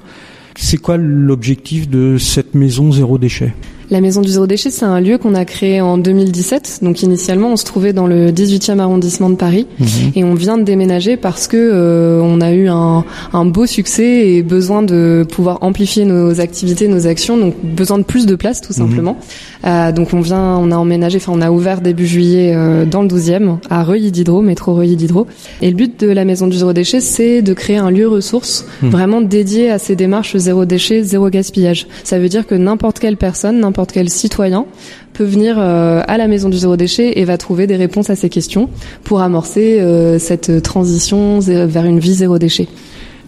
C'est 0.55 0.77
quoi 0.77 0.97
l'objectif 0.97 1.89
de 1.89 2.17
cette 2.17 2.55
maison 2.55 2.91
Zéro 2.91 3.17
Déchet? 3.17 3.53
La 3.93 4.01
Maison 4.01 4.21
du 4.21 4.29
Zéro 4.29 4.47
Déchet, 4.47 4.71
c'est 4.71 4.85
un 4.85 4.99
lieu 4.99 5.19
qu'on 5.19 5.35
a 5.35 5.45
créé 5.45 5.79
en 5.79 5.99
2017. 5.99 6.79
Donc 6.81 7.03
initialement, 7.03 7.49
on 7.49 7.55
se 7.55 7.63
trouvait 7.63 7.93
dans 7.93 8.07
le 8.07 8.31
18e 8.31 8.79
arrondissement 8.79 9.29
de 9.29 9.35
Paris 9.35 9.67
mhm. 9.79 9.87
et 10.15 10.23
on 10.23 10.33
vient 10.33 10.57
de 10.57 10.63
déménager 10.63 11.15
parce 11.15 11.47
que 11.47 11.57
euh, 11.57 12.19
on 12.21 12.41
a 12.41 12.51
eu 12.51 12.67
un, 12.67 13.05
un, 13.33 13.45
beau 13.45 13.67
succès 13.67 14.27
et 14.29 14.41
besoin 14.41 14.81
de 14.81 15.25
pouvoir 15.31 15.59
amplifier 15.61 16.05
nos 16.05 16.41
activités, 16.41 16.87
nos 16.87 17.05
actions. 17.05 17.37
Donc 17.37 17.53
besoin 17.63 17.99
de 17.99 18.03
plus 18.03 18.25
de 18.25 18.35
place, 18.35 18.61
tout 18.61 18.73
mhm. 18.73 18.87
simplement. 18.87 19.17
Euh, 19.65 19.91
donc 19.91 20.13
on 20.13 20.21
vient, 20.21 20.57
on 20.57 20.71
a 20.71 20.75
emménagé, 20.75 21.17
enfin 21.17 21.31
on 21.35 21.41
a 21.41 21.51
ouvert 21.51 21.79
début 21.79 22.07
juillet 22.07 22.53
euh, 22.55 22.85
dans 22.85 23.03
le 23.03 23.07
12e 23.07 23.57
à 23.69 23.83
Reuilly 23.83 24.11
d'Hydro, 24.11 24.41
métro 24.41 24.73
Reuilly 24.73 24.95
d'Hydro. 24.95 25.27
Et 25.61 25.69
le 25.69 25.75
but 25.75 25.99
de 25.99 26.07
la 26.07 26.25
Maison 26.25 26.47
du 26.47 26.57
Zéro 26.57 26.73
Déchet, 26.73 26.99
c'est 26.99 27.43
de 27.43 27.53
créer 27.53 27.77
un 27.77 27.91
lieu 27.91 28.07
ressource 28.07 28.65
mhm. 28.81 28.89
vraiment 28.89 29.21
dédié 29.21 29.69
à 29.69 29.77
ces 29.77 29.95
démarches 29.95 30.35
zéro 30.35 30.65
déchet, 30.65 31.03
zéro 31.03 31.29
gaspillage. 31.29 31.85
Ça 32.03 32.17
veut 32.17 32.29
dire 32.29 32.47
que 32.47 32.55
n'importe 32.55 32.97
quelle 32.97 33.17
personne, 33.17 33.59
n'importe 33.59 33.82
quel 33.91 34.09
citoyen 34.09 34.65
peut 35.13 35.23
venir 35.23 35.55
euh, 35.57 36.01
à 36.07 36.17
la 36.17 36.27
maison 36.27 36.49
du 36.49 36.57
zéro 36.57 36.75
déchet 36.75 37.19
et 37.19 37.25
va 37.25 37.37
trouver 37.37 37.67
des 37.67 37.75
réponses 37.75 38.09
à 38.09 38.15
ces 38.15 38.29
questions 38.29 38.69
pour 39.03 39.21
amorcer 39.21 39.79
euh, 39.79 40.19
cette 40.19 40.61
transition 40.63 41.39
vers 41.39 41.85
une 41.85 41.99
vie 41.99 42.13
zéro 42.13 42.39
déchet. 42.39 42.67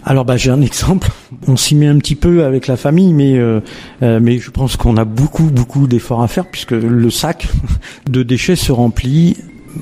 Alors 0.03 0.23
bah 0.23 0.37
j'ai 0.37 0.51
un 0.51 0.61
exemple. 0.61 1.09
On 1.47 1.57
s'y 1.57 1.73
met 1.73 1.87
un 1.87 1.97
petit 1.97 2.15
peu 2.15 2.43
avec 2.43 2.67
la 2.67 2.77
famille, 2.77 3.11
mais 3.11 3.37
euh, 3.37 3.59
je 4.01 4.51
pense 4.51 4.77
qu'on 4.77 4.97
a 4.97 5.05
beaucoup 5.05 5.45
beaucoup 5.45 5.87
d'efforts 5.87 6.21
à 6.21 6.27
faire 6.27 6.45
puisque 6.45 6.71
le 6.71 7.09
sac 7.09 7.47
de 8.09 8.21
déchets 8.21 8.55
se 8.55 8.71
remplit. 8.71 9.37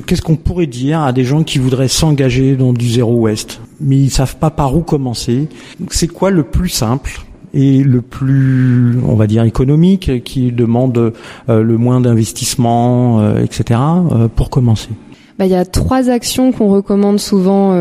Qu'est-ce 0.08 0.22
qu'on 0.22 0.38
pourrait 0.38 0.66
dire 0.66 1.02
à 1.02 1.14
des 1.14 1.24
gens 1.24 1.44
qui 1.44 1.60
voudraient 1.60 1.88
s'engager 1.88 2.56
dans 2.56 2.74
du 2.74 2.90
zéro 2.90 3.14
ouest, 3.20 3.62
mais 3.80 3.98
ils 3.98 4.10
savent 4.10 4.38
pas 4.38 4.50
par 4.50 4.76
où 4.76 4.82
commencer 4.82 5.48
C'est 5.92 6.08
quoi 6.08 6.32
le 6.32 6.44
plus 6.44 6.70
simple? 6.70 7.22
Et 7.54 7.84
le 7.84 8.02
plus, 8.02 8.98
on 9.08 9.16
va 9.16 9.28
dire, 9.28 9.44
économique, 9.44 10.24
qui 10.24 10.52
demande 10.52 11.14
euh, 11.50 11.64
le 11.64 11.78
moins 11.78 12.02
d'investissement, 12.02 13.20
euh, 13.20 13.44
etc. 13.44 13.80
Euh, 14.12 14.28
pour 14.28 14.50
commencer 14.50 14.90
bah, 15.38 15.46
Il 15.46 15.52
y 15.52 15.56
a 15.56 15.66
trois 15.66 16.10
actions 16.10 16.52
qu'on 16.52 16.70
recommande 16.70 17.20
souvent 17.20 17.76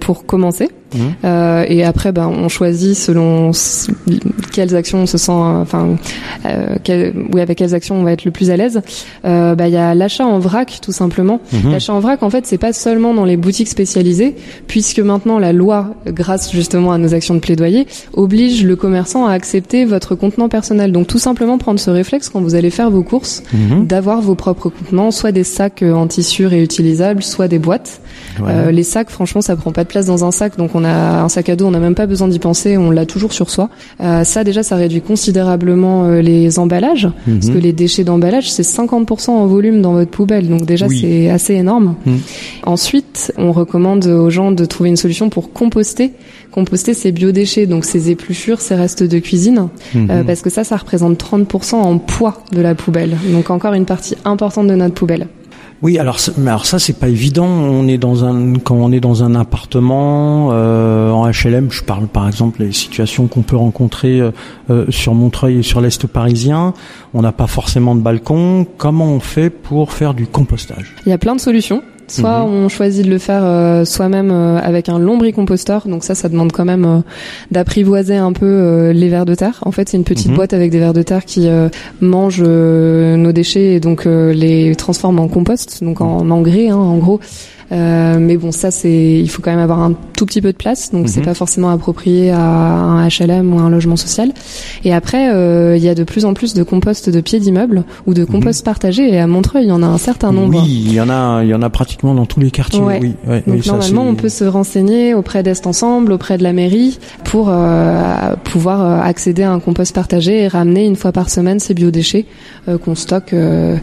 pour 0.00 0.26
commencer. 0.26 0.68
Mmh. 0.94 0.98
Euh, 1.24 1.64
et 1.68 1.84
après, 1.84 2.12
ben, 2.12 2.26
on 2.26 2.48
choisit 2.48 2.96
selon 2.96 3.52
quelles 4.52 4.74
actions 4.74 4.98
on 4.98 5.06
se 5.06 5.18
sent, 5.18 5.32
enfin, 5.32 5.96
euh, 6.46 6.76
oui, 7.32 7.40
avec 7.40 7.58
quelles 7.58 7.74
actions 7.74 7.96
on 7.96 8.02
va 8.02 8.12
être 8.12 8.24
le 8.24 8.30
plus 8.30 8.50
à 8.50 8.56
l'aise. 8.56 8.80
Euh, 9.24 9.54
bah, 9.54 9.68
il 9.68 9.74
y 9.74 9.76
a 9.76 9.94
l'achat 9.94 10.26
en 10.26 10.38
vrac, 10.38 10.80
tout 10.82 10.92
simplement. 10.92 11.40
Mmh. 11.52 11.70
L'achat 11.70 11.92
en 11.92 12.00
vrac, 12.00 12.22
en 12.22 12.30
fait, 12.30 12.46
c'est 12.46 12.58
pas 12.58 12.72
seulement 12.72 13.14
dans 13.14 13.24
les 13.24 13.36
boutiques 13.36 13.68
spécialisées, 13.68 14.34
puisque 14.66 15.00
maintenant 15.00 15.38
la 15.38 15.52
loi, 15.52 15.94
grâce 16.06 16.52
justement 16.52 16.92
à 16.92 16.98
nos 16.98 17.14
actions 17.14 17.34
de 17.34 17.40
plaidoyer, 17.40 17.86
oblige 18.12 18.64
le 18.64 18.76
commerçant 18.76 19.26
à 19.26 19.32
accepter 19.32 19.84
votre 19.84 20.14
contenant 20.14 20.48
personnel. 20.48 20.92
Donc, 20.92 21.06
tout 21.06 21.18
simplement 21.18 21.58
prendre 21.58 21.80
ce 21.80 21.90
réflexe 21.90 22.28
quand 22.28 22.40
vous 22.40 22.54
allez 22.54 22.70
faire 22.70 22.90
vos 22.90 23.02
courses, 23.02 23.42
mmh. 23.52 23.86
d'avoir 23.86 24.20
vos 24.20 24.34
propres 24.34 24.70
contenants, 24.70 25.10
soit 25.10 25.32
des 25.32 25.44
sacs 25.44 25.82
en 25.82 26.06
tissu 26.06 26.46
réutilisables, 26.46 27.22
soit 27.22 27.48
des 27.48 27.58
boîtes. 27.58 28.00
Euh, 28.40 28.70
les 28.70 28.82
sacs, 28.82 29.10
franchement, 29.10 29.40
ça 29.40 29.56
prend 29.56 29.72
pas 29.72 29.84
de 29.84 29.88
place 29.88 30.06
dans 30.06 30.24
un 30.24 30.30
sac, 30.30 30.56
donc 30.56 30.74
on 30.74 30.84
a 30.84 31.22
un 31.22 31.28
sac 31.28 31.48
à 31.48 31.56
dos, 31.56 31.66
on 31.66 31.70
n'a 31.70 31.78
même 31.78 31.94
pas 31.94 32.06
besoin 32.06 32.28
d'y 32.28 32.38
penser, 32.38 32.76
on 32.76 32.90
l'a 32.90 33.06
toujours 33.06 33.32
sur 33.32 33.50
soi. 33.50 33.68
Euh, 34.00 34.24
ça, 34.24 34.44
déjà, 34.44 34.62
ça 34.62 34.76
réduit 34.76 35.00
considérablement 35.00 36.04
euh, 36.04 36.20
les 36.20 36.58
emballages, 36.58 37.08
parce 37.26 37.46
mhm. 37.46 37.54
que 37.54 37.58
les 37.58 37.72
déchets 37.72 38.04
d'emballage, 38.04 38.50
c'est 38.50 38.62
50% 38.62 39.30
en 39.30 39.46
volume 39.46 39.82
dans 39.82 39.92
votre 39.92 40.10
poubelle, 40.10 40.48
donc 40.48 40.64
déjà, 40.64 40.86
c'est 40.88 41.28
assez 41.30 41.54
énorme. 41.54 41.96
Mhm. 42.06 42.18
Ensuite, 42.64 43.32
on 43.36 43.52
recommande 43.52 44.06
aux 44.06 44.30
gens 44.30 44.52
de 44.52 44.64
trouver 44.64 44.90
une 44.90 44.96
solution 44.96 45.28
pour 45.28 45.52
composter. 45.52 46.12
Composter 46.50 46.94
ces 46.94 47.12
biodéchets, 47.12 47.66
donc 47.66 47.84
ces 47.84 48.10
épluchures, 48.10 48.60
ces 48.60 48.74
restes 48.74 49.04
de 49.04 49.18
cuisine, 49.18 49.68
mhm. 49.94 50.24
parce 50.26 50.42
que 50.42 50.50
ça, 50.50 50.64
ça 50.64 50.76
représente 50.76 51.22
30% 51.22 51.74
en 51.74 51.98
poids 51.98 52.42
de 52.52 52.60
la 52.60 52.74
poubelle. 52.74 53.16
Donc 53.32 53.50
encore 53.50 53.74
une 53.74 53.84
partie 53.84 54.16
importante 54.24 54.66
de 54.66 54.74
notre 54.74 54.94
poubelle. 54.94 55.28
Oui, 55.82 55.98
alors, 55.98 56.18
mais 56.36 56.50
alors 56.50 56.66
ça 56.66 56.78
c'est 56.78 56.98
pas 56.98 57.08
évident. 57.08 57.46
On 57.46 57.88
est 57.88 57.96
dans 57.96 58.24
un 58.24 58.54
quand 58.58 58.74
on 58.74 58.92
est 58.92 59.00
dans 59.00 59.24
un 59.24 59.34
appartement 59.34 60.50
euh, 60.52 61.10
en 61.10 61.26
HLM. 61.30 61.70
Je 61.70 61.82
parle 61.82 62.06
par 62.06 62.26
exemple 62.26 62.62
des 62.62 62.72
situations 62.72 63.28
qu'on 63.28 63.40
peut 63.40 63.56
rencontrer 63.56 64.20
euh, 64.20 64.30
euh, 64.68 64.84
sur 64.90 65.14
Montreuil 65.14 65.60
et 65.60 65.62
sur 65.62 65.80
l'est 65.80 66.06
parisien. 66.06 66.74
On 67.14 67.22
n'a 67.22 67.32
pas 67.32 67.46
forcément 67.46 67.94
de 67.94 68.00
balcon. 68.02 68.66
Comment 68.76 69.06
on 69.06 69.20
fait 69.20 69.48
pour 69.48 69.92
faire 69.92 70.12
du 70.12 70.26
compostage? 70.26 70.94
Il 71.06 71.08
y 71.08 71.12
a 71.12 71.18
plein 71.18 71.34
de 71.34 71.40
solutions. 71.40 71.82
Soit 72.10 72.40
mhm. 72.40 72.52
on 72.52 72.68
choisit 72.68 73.04
de 73.06 73.10
le 73.10 73.18
faire 73.18 73.42
euh, 73.44 73.84
soi-même 73.84 74.32
euh, 74.32 74.58
avec 74.58 74.88
un 74.88 74.98
lombricomposteur, 74.98 75.86
donc 75.86 76.02
ça, 76.02 76.16
ça 76.16 76.28
demande 76.28 76.50
quand 76.50 76.64
même 76.64 76.84
euh, 76.84 77.00
d'apprivoiser 77.52 78.16
un 78.16 78.32
peu 78.32 78.90
les 78.90 79.08
vers 79.08 79.24
de 79.24 79.36
terre. 79.36 79.60
En 79.62 79.70
fait, 79.70 79.88
c'est 79.88 79.96
une 79.96 80.04
petite 80.04 80.28
mhm. 80.28 80.34
boîte 80.34 80.52
avec 80.52 80.72
des 80.72 80.80
vers 80.80 80.92
de 80.92 81.02
terre 81.02 81.24
qui 81.24 81.48
mangent 82.00 82.42
nos 82.42 83.32
déchets 83.32 83.74
et 83.74 83.80
donc 83.80 84.04
les 84.06 84.74
transforme 84.74 85.20
en 85.20 85.28
compost, 85.28 85.84
donc 85.84 86.00
en 86.00 86.30
engrais, 86.30 86.68
hein, 86.68 86.76
en 86.76 86.96
gros. 86.98 87.20
Euh, 87.72 88.18
mais 88.18 88.36
bon, 88.36 88.52
ça 88.52 88.70
c'est, 88.70 89.20
il 89.20 89.28
faut 89.30 89.42
quand 89.42 89.50
même 89.50 89.60
avoir 89.60 89.80
un 89.80 89.94
tout 90.16 90.26
petit 90.26 90.42
peu 90.42 90.52
de 90.52 90.56
place, 90.56 90.90
donc 90.90 91.08
c'est 91.08 91.20
mhm. 91.20 91.26
pas 91.26 91.34
forcément 91.34 91.70
approprié 91.70 92.30
à 92.30 92.40
un 92.40 93.08
HLM 93.08 93.54
ou 93.54 93.58
un 93.58 93.70
logement 93.70 93.96
social. 93.96 94.32
Et 94.84 94.92
après, 94.92 95.32
euh, 95.32 95.76
il 95.76 95.82
y 95.82 95.88
a 95.88 95.94
de 95.94 96.04
plus 96.04 96.24
en 96.24 96.34
plus 96.34 96.54
de 96.54 96.62
compost 96.62 97.08
de 97.08 97.20
pieds 97.20 97.38
d'immeubles 97.38 97.84
ou 98.06 98.14
de 98.14 98.24
compost 98.24 98.64
partagé 98.64 98.80
partagés. 98.80 99.14
Et 99.14 99.18
à 99.18 99.26
Montreuil, 99.26 99.64
il 99.64 99.68
y 99.68 99.72
en 99.72 99.82
a 99.82 99.86
un 99.86 99.98
certain 99.98 100.32
nombre. 100.32 100.62
Oui, 100.62 100.84
il 100.86 100.92
y 100.92 101.00
en 101.00 101.10
a, 101.10 101.42
il 101.42 101.48
y 101.48 101.54
en 101.54 101.62
a 101.62 101.70
pratiquement 101.70 102.14
dans 102.14 102.24
tous 102.24 102.40
les 102.40 102.50
quartiers. 102.50 102.80
Oui. 102.80 103.14
donc 103.46 103.66
normalement, 103.66 104.04
on 104.06 104.14
peut 104.14 104.28
se 104.28 104.44
renseigner 104.44 105.12
auprès 105.14 105.42
d'Est 105.42 105.66
Ensemble, 105.66 106.12
auprès 106.12 106.38
de 106.38 106.42
la 106.42 106.52
mairie, 106.52 106.98
pour 107.24 107.48
euh, 107.50 108.36
pouvoir 108.44 108.80
euh, 108.80 109.00
accéder 109.02 109.42
à 109.42 109.52
un 109.52 109.60
compost 109.60 109.94
partagé 109.94 110.42
et 110.42 110.48
ramener 110.48 110.86
une 110.86 110.96
fois 110.96 111.12
par 111.12 111.30
semaine 111.30 111.60
ces 111.60 111.74
biodéchets 111.74 112.26
qu'on 112.84 112.94
stocke 112.94 113.34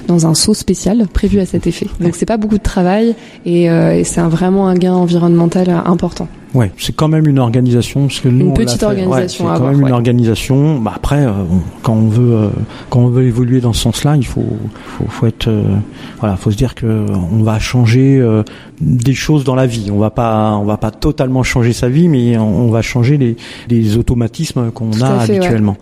dans 0.08 0.28
un 0.28 0.34
seau 0.34 0.54
spécial 0.54 1.08
prévu 1.12 1.40
à 1.40 1.46
cet 1.46 1.68
effet. 1.68 1.88
Donc 2.00 2.16
c'est 2.16 2.26
pas 2.26 2.38
beaucoup 2.38 2.58
de 2.58 2.64
travail 2.64 3.16
et 3.46 3.70
et 3.94 4.04
c'est 4.04 4.22
vraiment 4.22 4.68
un 4.68 4.76
gain 4.76 4.94
environnemental 4.94 5.70
important. 5.86 6.28
Ouais, 6.54 6.72
c'est 6.78 6.96
quand 6.96 7.08
même 7.08 7.28
une 7.28 7.40
organisation 7.40 8.08
parce 8.08 8.22
que 8.22 8.30
nous, 8.30 8.48
une 8.48 8.54
petite 8.54 8.82
organisation. 8.82 9.46
c'est 9.54 9.60
quand 9.60 9.68
même 9.70 9.82
une 9.82 9.92
organisation. 9.92 10.80
Bah 10.80 10.94
après, 10.96 11.26
euh, 11.26 11.32
quand 11.84 11.94
on 11.94 12.08
veut 12.08 12.34
euh, 12.36 12.50
quand 12.90 13.02
on 13.02 13.10
veut 13.10 13.26
évoluer 13.26 13.60
dans 13.60 13.74
ce 13.74 13.82
sens-là, 13.82 14.16
il 14.16 14.26
faut 14.26 14.58
faut, 14.86 15.06
faut 15.08 15.28
être 15.28 15.50
euh, 15.50 15.64
voilà, 16.20 16.38
faut 16.38 16.50
se 16.50 16.56
dire 16.56 16.74
que 16.74 17.06
on 17.32 17.44
va 17.44 17.60
changer 17.60 18.26
des 18.80 19.14
choses 19.14 19.44
dans 19.44 19.56
la 19.56 19.68
vie. 19.68 19.90
On 19.92 20.00
va 20.00 20.10
pas 20.10 20.58
on 20.60 20.64
va 20.64 20.78
pas 20.78 20.92
totalement 20.92 21.44
changer 21.44 21.74
sa 21.74 21.90
vie, 21.90 22.08
mais 22.08 22.38
on, 22.38 22.70
va 22.70 22.82
changer 22.82 23.18
les, 23.18 23.36
les 23.70 23.98
automatismes 23.98 24.72
qu'on 24.72 25.02
a 25.02 25.24
habituellement. 25.24 25.78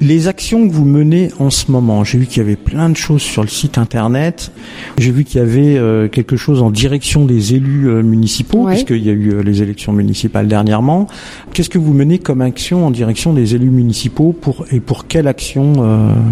Les 0.00 0.28
actions 0.28 0.68
que 0.68 0.72
vous 0.72 0.84
menez 0.84 1.30
en 1.38 1.48
ce 1.48 1.70
moment, 1.70 2.04
j'ai 2.04 2.18
vu 2.18 2.26
qu'il 2.26 2.38
y 2.38 2.44
avait 2.44 2.56
plein 2.56 2.90
de 2.90 2.96
choses 2.96 3.22
sur 3.22 3.42
le 3.42 3.48
site 3.48 3.78
internet. 3.78 4.52
J'ai 4.98 5.10
vu 5.10 5.24
qu'il 5.24 5.40
y 5.40 5.42
avait 5.42 5.78
euh, 5.78 6.06
quelque 6.08 6.36
chose 6.36 6.60
en 6.60 6.70
direction 6.70 7.24
des 7.24 7.54
élus 7.54 7.88
euh, 7.88 8.02
municipaux, 8.02 8.66
puisqu'il 8.66 9.02
y 9.02 9.08
a 9.08 9.14
eu 9.14 9.32
euh, 9.32 9.42
les 9.42 9.62
élections 9.62 9.94
municipales 9.94 10.48
dernièrement. 10.48 11.06
Qu'est-ce 11.54 11.70
que 11.70 11.78
vous 11.78 11.94
menez 11.94 12.18
comme 12.18 12.42
action 12.42 12.86
en 12.86 12.90
direction 12.90 13.32
des 13.32 13.54
élus 13.54 13.70
municipaux 13.70 14.36
pour 14.38 14.66
et 14.70 14.80
pour 14.80 15.06
quelle 15.06 15.28
action 15.28 15.74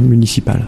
municipale? 0.01 0.67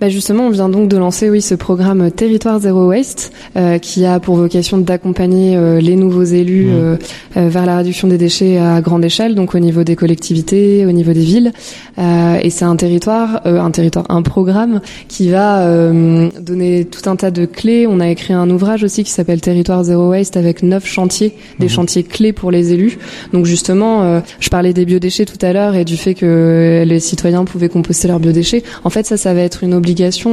Bah 0.00 0.08
justement, 0.08 0.46
on 0.46 0.50
vient 0.50 0.68
donc 0.68 0.88
de 0.88 0.96
lancer 0.96 1.28
oui 1.28 1.42
ce 1.42 1.56
programme 1.56 2.12
Territoire 2.12 2.60
Zéro 2.60 2.86
Waste 2.86 3.32
euh, 3.56 3.78
qui 3.78 4.04
a 4.04 4.20
pour 4.20 4.36
vocation 4.36 4.78
d'accompagner 4.78 5.56
euh, 5.56 5.80
les 5.80 5.96
nouveaux 5.96 6.22
élus 6.22 6.66
mmh. 6.66 6.72
euh, 6.72 6.96
euh, 7.36 7.48
vers 7.48 7.66
la 7.66 7.78
réduction 7.78 8.06
des 8.06 8.16
déchets 8.16 8.58
à 8.58 8.80
grande 8.80 9.04
échelle, 9.04 9.34
donc 9.34 9.56
au 9.56 9.58
niveau 9.58 9.82
des 9.82 9.96
collectivités, 9.96 10.86
au 10.86 10.92
niveau 10.92 11.12
des 11.12 11.24
villes. 11.24 11.52
et 11.98 12.50
c'est 12.50 12.64
un 12.64 12.76
territoire, 12.76 13.40
un 13.44 13.70
territoire, 13.72 14.04
un 14.08 14.22
programme 14.22 14.80
qui 15.08 15.30
va 15.30 15.66
donner 16.40 16.84
tout 16.84 17.10
un 17.10 17.16
tas 17.16 17.30
de 17.30 17.44
clés. 17.44 17.86
On 17.88 17.98
a 17.98 18.08
écrit 18.08 18.34
un 18.34 18.48
ouvrage 18.50 18.84
aussi 18.84 19.02
qui 19.02 19.10
s'appelle 19.10 19.40
Territoire 19.40 19.82
Zéro 19.82 20.10
Waste 20.10 20.36
avec 20.36 20.62
neuf 20.62 20.86
chantiers, 20.86 21.34
des 21.58 21.66
mmh. 21.66 21.68
chantiers 21.68 22.02
clés 22.04 22.32
pour 22.32 22.50
les 22.50 22.72
élus. 22.72 22.98
Donc 23.32 23.46
justement, 23.46 24.22
je 24.38 24.48
parlais 24.48 24.72
des 24.72 24.84
biodéchets 24.84 25.24
tout 25.24 25.44
à 25.44 25.52
l'heure 25.52 25.74
et 25.74 25.84
du 25.84 25.96
fait 25.96 26.14
que 26.14 26.84
les 26.86 27.00
citoyens 27.00 27.44
pouvaient 27.44 27.68
composter 27.68 28.06
leurs 28.06 28.20
biodéchets. 28.20 28.62
En 28.84 28.90
fait, 28.90 29.04
ça, 29.06 29.16
ça 29.16 29.34
va 29.34 29.40
être 29.40 29.64
une 29.64 29.74
obligation 29.74 29.87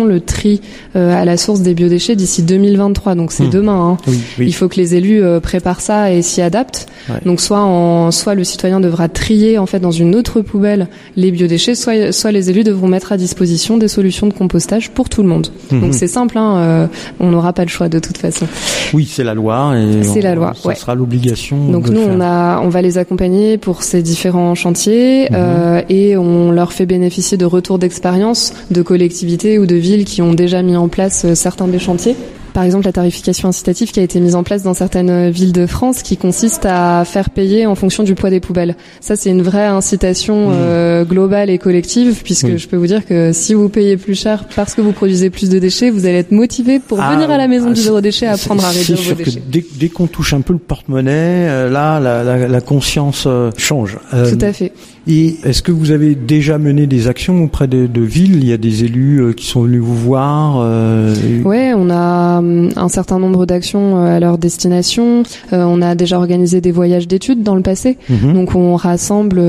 le 0.06 0.20
tri 0.20 0.62
euh, 0.96 1.14
à 1.14 1.26
la 1.26 1.38
source 1.38 1.62
des 1.62 1.74
biodéchets 1.74 2.16
d'ici 2.16 2.44
2023. 2.44 3.16
Donc 3.16 3.32
c'est 3.32 3.46
hmm. 3.46 3.50
demain. 3.50 3.98
Hein. 4.08 4.12
Il 4.40 4.54
faut 4.54 4.68
que 4.68 4.78
les 4.78 4.96
élus 4.96 5.24
euh, 5.24 5.40
préparent 5.40 5.82
ça 5.82 6.12
et 6.12 6.22
s'y 6.22 6.42
adaptent. 6.42 6.88
Donc 7.26 7.40
soit 7.40 7.60
en, 7.60 8.12
soit 8.12 8.34
le 8.34 8.44
citoyen 8.44 8.80
devra 8.80 9.10
trier 9.10 9.60
en 9.60 9.68
fait 9.68 9.80
dans 9.80 9.92
une 9.92 10.16
autre 10.16 10.42
poubelle 10.42 10.88
les 11.16 11.32
biodéchets, 11.32 11.76
soit 11.76 12.12
soit 12.12 12.32
les 12.32 12.50
élus 12.50 12.64
devront 12.64 12.88
mettre 12.88 13.12
à 13.12 13.18
disposition 13.18 13.78
des 13.78 13.88
solutions 13.88 14.28
de 14.28 14.34
compostage 14.34 14.90
pour 14.90 15.08
tout 15.08 15.22
le 15.22 15.30
monde. 15.30 15.48
Hmm. 15.72 15.82
Donc 15.82 15.94
c'est 15.94 16.08
simple. 16.08 16.38
Hein, 16.38 16.58
euh, 16.58 16.88
on 17.20 17.30
n'aura 17.30 17.54
pas 17.54 17.64
le 17.64 17.70
choix 17.70 17.90
de 17.90 18.00
toute 18.00 18.18
façon. 18.18 18.48
Oui, 18.94 19.08
c'est 19.12 19.24
la 19.24 19.34
loi. 19.34 19.74
C'est 20.02 20.22
la 20.22 20.36
loi. 20.36 20.54
Ça 20.56 20.76
sera 20.76 20.96
l'obligation. 20.96 21.70
Donc 21.70 21.90
nous 21.90 22.02
on 22.02 22.22
a 22.22 22.60
on 22.62 22.70
va 22.70 22.82
les 22.82 22.98
accompagner 22.98 23.58
pour 23.58 23.84
ces 23.84 24.02
différents 24.02 24.56
chantiers 24.56 25.30
hmm. 25.30 25.84
et 25.90 26.18
on 26.18 26.52
leur 26.52 26.74
fait 26.74 26.86
bénéficier 26.86 27.38
de 27.38 27.46
retours 27.46 27.80
d'expérience 27.80 28.54
de 28.72 28.82
collectivités 28.82 29.45
ou 29.60 29.66
de 29.66 29.76
villes 29.76 30.06
qui 30.06 30.22
ont 30.22 30.34
déjà 30.34 30.62
mis 30.62 30.76
en 30.76 30.88
place 30.88 31.26
euh, 31.26 31.36
certains 31.36 31.68
des 31.68 31.80
chantiers 31.80 32.16
par 32.56 32.64
exemple 32.64 32.86
la 32.86 32.94
tarification 32.94 33.50
incitative 33.50 33.92
qui 33.92 34.00
a 34.00 34.04
été 34.04 34.22
mise 34.22 34.34
en 34.34 34.44
place 34.44 34.64
dans 34.64 34.74
certaines 34.74 35.30
villes 35.30 35.52
de 35.52 35.66
France 35.66 36.04
qui 36.04 36.16
consiste 36.16 36.66
à 36.66 37.04
faire 37.04 37.30
payer 37.30 37.66
en 37.66 37.76
fonction 37.76 38.04
du 38.04 38.16
poids 38.16 38.30
des 38.30 38.40
poubelles. 38.40 38.78
Ça 39.02 39.18
c'est 39.18 39.30
une 39.30 39.42
vraie 39.42 39.66
incitation 39.66 40.50
mmh. 40.50 40.54
euh, 40.54 41.04
globale 41.04 41.50
et 41.50 41.58
collective 41.58 42.22
puisque 42.24 42.56
je 42.56 42.68
peux 42.70 42.78
vous 42.78 42.88
dire 42.88 43.06
que 43.06 43.34
si 43.34 43.54
vous 43.54 43.68
payez 43.68 43.98
plus 43.98 44.16
cher 44.16 44.46
parce 44.56 44.74
que 44.74 44.80
vous 44.80 44.94
produisez 44.94 45.30
plus 45.30 45.50
de 45.50 45.60
déchets, 45.60 45.90
vous 45.90 46.06
allez 46.06 46.20
être 46.20 46.32
motivé 46.32 46.80
pour 46.80 47.02
ah, 47.02 47.14
venir 47.14 47.30
à 47.30 47.38
la 47.38 47.50
maison 47.50 47.72
du 47.72 47.82
zéro 47.82 48.00
déchet 48.00 48.26
apprendre 48.26 48.64
à 48.64 48.70
réduire 48.70 49.02
vos 49.02 49.14
déchets. 49.16 49.42
Que 49.42 49.52
dès, 49.52 49.66
dès 49.78 49.90
qu'on 49.90 50.08
touche 50.08 50.34
un 50.34 50.40
peu 50.40 50.54
le 50.54 50.60
porte-monnaie, 50.60 51.50
euh, 51.50 51.70
là 51.70 52.00
la, 52.00 52.24
la, 52.24 52.48
la 52.48 52.62
conscience 52.62 53.26
euh, 53.28 53.52
change. 53.58 54.00
Tout 54.12 54.40
à 54.40 54.54
fait. 54.54 54.72
Et 55.08 55.38
est-ce 55.44 55.62
que 55.62 55.72
vous 55.72 55.92
avez 55.92 56.16
déjà 56.16 56.58
mené 56.58 56.88
des 56.88 57.08
actions 57.08 57.44
auprès 57.44 57.68
de, 57.68 57.88
de 57.88 58.02
villes? 58.02 58.36
Il 58.36 58.48
y 58.48 58.54
a 58.54 58.58
des 58.58 58.84
élus 58.84 59.34
qui 59.36 59.46
sont 59.46 59.62
venus 59.64 59.82
vous 59.82 59.96
voir. 59.96 60.60
Euh, 60.62 61.14
ouais, 61.44 61.74
on 61.76 61.90
a 61.90 62.42
euh, 62.42 62.70
un 62.76 62.90
certain 62.90 63.20
nombre 63.20 63.46
d'actions 63.46 63.98
euh, 63.98 64.18
à 64.18 64.20
leur 64.20 64.38
destination. 64.38 65.24
Euh, 65.54 65.64
on 65.64 65.82
a 65.82 65.96
déjà 65.96 66.18
organisé 66.18 66.62
des 66.62 66.72
voyages 66.72 67.08
d'études 67.08 67.44
dans 67.44 67.56
le 67.56 67.62
passé. 67.62 67.98
Mhm. 68.10 68.34
Donc 68.34 68.56
on 68.56 68.76
rassemble 68.76 69.42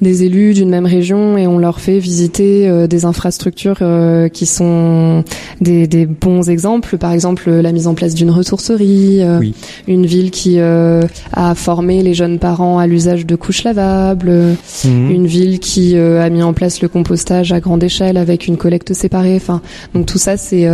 des 0.00 0.24
élus 0.24 0.54
d'une 0.54 0.70
même 0.70 0.86
région 0.86 1.36
et 1.36 1.46
on 1.46 1.58
leur 1.58 1.80
fait 1.80 1.98
visiter 1.98 2.86
des 2.88 3.04
infrastructures 3.04 3.82
qui 4.32 4.46
sont 4.46 5.24
des, 5.60 5.86
des, 5.86 6.06
bons 6.06 6.48
exemples. 6.48 6.98
Par 6.98 7.12
exemple, 7.12 7.50
la 7.50 7.72
mise 7.72 7.86
en 7.86 7.94
place 7.94 8.14
d'une 8.14 8.30
ressourcerie, 8.30 9.20
une 9.86 10.06
ville 10.06 10.30
qui 10.30 10.58
a 10.60 11.54
formé 11.54 12.02
les 12.02 12.14
jeunes 12.14 12.38
parents 12.38 12.78
à 12.78 12.86
l'usage 12.86 13.26
de 13.26 13.36
couches 13.36 13.64
lavables, 13.64 14.56
mhm. 14.88 15.10
une 15.10 15.26
ville 15.26 15.58
qui 15.58 15.96
a 15.96 16.28
mis 16.30 16.42
en 16.42 16.52
place 16.52 16.82
le 16.82 16.88
compostage 16.88 17.52
à 17.52 17.60
grande 17.60 17.82
échelle 17.82 18.16
avec 18.16 18.46
une 18.46 18.56
collecte 18.56 18.94
séparée. 18.94 19.36
Enfin, 19.36 19.60
donc 19.94 20.06
tout 20.06 20.18
ça, 20.18 20.36
c'est 20.36 20.66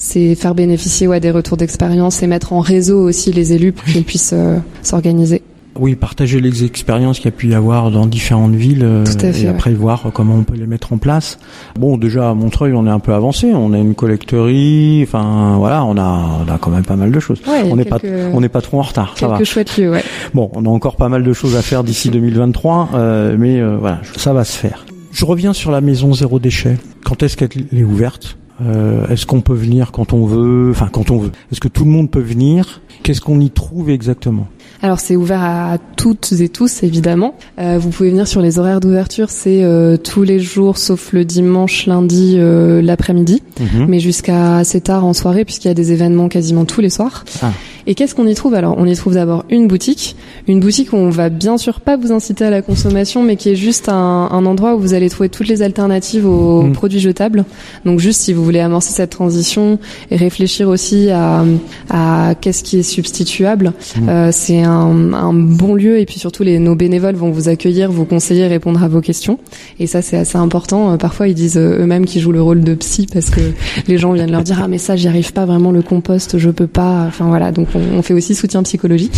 c'est 0.00 0.34
faire 0.34 0.54
bénéficier 0.54 1.06
ouais, 1.06 1.20
des 1.20 1.30
retours 1.30 1.58
d'expérience 1.58 2.22
et 2.22 2.26
mettre 2.26 2.54
en 2.54 2.60
réseau 2.60 2.98
aussi 3.00 3.32
les 3.32 3.52
élus 3.52 3.72
pour 3.72 3.84
qu'ils 3.84 4.04
puissent 4.04 4.32
euh, 4.32 4.56
s'organiser. 4.82 5.42
Oui, 5.80 5.94
partager 5.94 6.40
les 6.40 6.64
expériences 6.64 7.16
qu'il 7.18 7.24
y 7.24 7.28
a 7.28 7.36
pu 7.36 7.48
y 7.48 7.54
avoir 7.54 7.90
dans 7.90 8.04
différentes 8.04 8.54
villes 8.54 8.84
euh, 8.84 9.04
et 9.22 9.48
après 9.48 9.72
voir 9.72 10.10
comment 10.12 10.34
on 10.34 10.42
peut 10.42 10.54
les 10.54 10.66
mettre 10.66 10.92
en 10.92 10.98
place. 10.98 11.38
Bon, 11.78 11.96
déjà 11.96 12.28
à 12.30 12.34
Montreuil, 12.34 12.74
on 12.74 12.86
est 12.86 12.90
un 12.90 12.98
peu 12.98 13.14
avancé. 13.14 13.50
On 13.54 13.72
a 13.72 13.78
une 13.78 13.94
collecterie. 13.94 15.02
Enfin, 15.02 15.56
voilà, 15.56 15.82
on 15.84 15.96
a, 15.96 16.44
on 16.46 16.52
a 16.52 16.58
quand 16.58 16.70
même 16.70 16.84
pas 16.84 16.96
mal 16.96 17.10
de 17.10 17.18
choses. 17.18 17.40
on 17.46 17.76
n'est 17.76 17.86
pas, 17.86 17.98
on 18.34 18.40
n'est 18.42 18.50
pas 18.50 18.60
trop 18.60 18.78
en 18.78 18.82
retard. 18.82 19.14
Ça 19.18 19.26
va. 19.26 19.42
chouettes 19.42 19.78
lieux, 19.78 19.90
ouais. 19.90 20.04
Bon, 20.34 20.50
on 20.54 20.66
a 20.66 20.68
encore 20.68 20.96
pas 20.96 21.08
mal 21.08 21.22
de 21.24 21.32
choses 21.32 21.56
à 21.56 21.62
faire 21.62 21.82
d'ici 21.82 22.10
2023, 22.10 22.90
euh, 22.94 23.36
mais 23.38 23.58
euh, 23.60 23.78
voilà, 23.80 24.00
ça 24.16 24.34
va 24.34 24.44
se 24.44 24.58
faire. 24.58 24.84
Je 25.12 25.24
reviens 25.24 25.54
sur 25.54 25.70
la 25.70 25.80
maison 25.80 26.12
zéro 26.12 26.38
déchet. 26.38 26.76
Quand 27.04 27.22
est-ce 27.22 27.36
qu'elle 27.38 27.66
est 27.72 27.82
ouverte? 27.84 28.36
Euh, 28.62 29.06
Est-ce 29.08 29.24
qu'on 29.24 29.40
peut 29.40 29.54
venir 29.54 29.90
quand 29.90 30.12
on 30.12 30.26
veut? 30.26 30.68
Enfin, 30.70 30.88
quand 30.92 31.10
on 31.10 31.18
veut. 31.18 31.30
Est-ce 31.50 31.60
que 31.60 31.68
tout 31.68 31.84
le 31.84 31.90
monde 31.90 32.10
peut 32.10 32.20
venir? 32.20 32.82
Qu'est-ce 33.02 33.22
qu'on 33.22 33.40
y 33.40 33.50
trouve 33.50 33.88
exactement? 33.88 34.48
Alors 34.82 35.00
c'est 35.00 35.16
ouvert 35.16 35.42
à 35.42 35.78
toutes 35.96 36.32
et 36.32 36.48
tous 36.48 36.82
évidemment. 36.82 37.34
Euh, 37.58 37.78
vous 37.78 37.90
pouvez 37.90 38.10
venir 38.10 38.26
sur 38.26 38.40
les 38.40 38.58
horaires 38.58 38.80
d'ouverture, 38.80 39.28
c'est 39.28 39.62
euh, 39.62 39.96
tous 39.96 40.22
les 40.22 40.40
jours 40.40 40.78
sauf 40.78 41.12
le 41.12 41.24
dimanche, 41.24 41.86
lundi, 41.86 42.36
euh, 42.38 42.80
l'après-midi, 42.80 43.42
mhm. 43.60 43.86
mais 43.88 44.00
jusqu'à 44.00 44.56
assez 44.56 44.80
tard 44.80 45.04
en 45.04 45.12
soirée 45.12 45.44
puisqu'il 45.44 45.68
y 45.68 45.70
a 45.70 45.74
des 45.74 45.92
événements 45.92 46.28
quasiment 46.28 46.64
tous 46.64 46.80
les 46.80 46.90
soirs. 46.90 47.24
Ah. 47.42 47.52
Et 47.86 47.94
qu'est-ce 47.94 48.14
qu'on 48.14 48.26
y 48.26 48.34
trouve? 48.34 48.54
Alors 48.54 48.76
On 48.78 48.86
y 48.86 48.94
trouve 48.94 49.14
d'abord 49.14 49.44
une 49.50 49.66
boutique, 49.66 50.16
une 50.46 50.60
boutique 50.60 50.92
où 50.92 50.96
on 50.96 51.10
va 51.10 51.28
bien 51.28 51.58
sûr 51.58 51.80
pas 51.80 51.96
vous 51.96 52.12
inciter 52.12 52.44
à 52.44 52.50
la 52.50 52.62
consommation, 52.62 53.22
mais 53.22 53.36
qui 53.36 53.50
est 53.50 53.56
juste 53.56 53.88
un, 53.88 54.28
un 54.30 54.46
endroit 54.46 54.74
où 54.74 54.78
vous 54.78 54.94
allez 54.94 55.08
trouver 55.10 55.28
toutes 55.28 55.48
les 55.48 55.62
alternatives 55.62 56.26
aux 56.26 56.62
mhm. 56.62 56.72
produits 56.72 57.00
jetables. 57.00 57.44
Donc 57.84 57.98
juste 57.98 58.20
si 58.20 58.32
vous 58.32 58.44
voulez 58.44 58.60
amorcer 58.60 58.92
cette 58.92 59.10
transition 59.10 59.78
et 60.10 60.16
réfléchir 60.16 60.68
aussi 60.68 61.10
à, 61.10 61.44
à 61.88 62.34
qu'est-ce 62.40 62.62
qui 62.62 62.78
est 62.78 62.82
substituable, 62.82 63.72
mhm. 63.96 64.08
euh, 64.08 64.30
c'est 64.60 64.66
un, 64.66 65.14
un, 65.14 65.32
bon 65.32 65.74
lieu 65.74 65.98
et 65.98 66.04
puis 66.04 66.18
surtout 66.18 66.42
les, 66.42 66.58
nos 66.58 66.74
bénévoles 66.74 67.14
vont 67.14 67.30
vous 67.30 67.48
accueillir, 67.48 67.90
vous 67.90 68.04
conseiller, 68.04 68.46
répondre 68.46 68.82
à 68.82 68.88
vos 68.88 69.00
questions. 69.00 69.38
Et 69.78 69.86
ça 69.86 70.02
c'est 70.02 70.18
assez 70.18 70.36
important. 70.36 70.92
Euh, 70.92 70.96
parfois 70.96 71.28
ils 71.28 71.34
disent 71.34 71.56
euh, 71.56 71.78
eux-mêmes 71.80 72.04
qu'ils 72.04 72.20
jouent 72.20 72.32
le 72.32 72.42
rôle 72.42 72.60
de 72.60 72.74
psy 72.74 73.06
parce 73.10 73.30
que 73.30 73.40
les 73.88 73.96
gens 73.96 74.12
viennent 74.12 74.30
leur 74.30 74.42
dire 74.42 74.60
ah 74.62 74.68
mais 74.68 74.76
ça 74.76 74.96
j'y 74.96 75.08
arrive 75.08 75.32
pas 75.32 75.46
vraiment 75.46 75.72
le 75.72 75.80
compost, 75.80 76.36
je 76.36 76.50
peux 76.50 76.66
pas. 76.66 77.06
Enfin 77.08 77.26
voilà 77.26 77.52
donc 77.52 77.68
on 77.74 78.02
fait 78.02 78.12
aussi 78.12 78.34
soutien 78.34 78.62
psychologique 78.62 79.14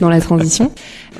dans 0.00 0.08
la 0.08 0.20
transition. 0.20 0.70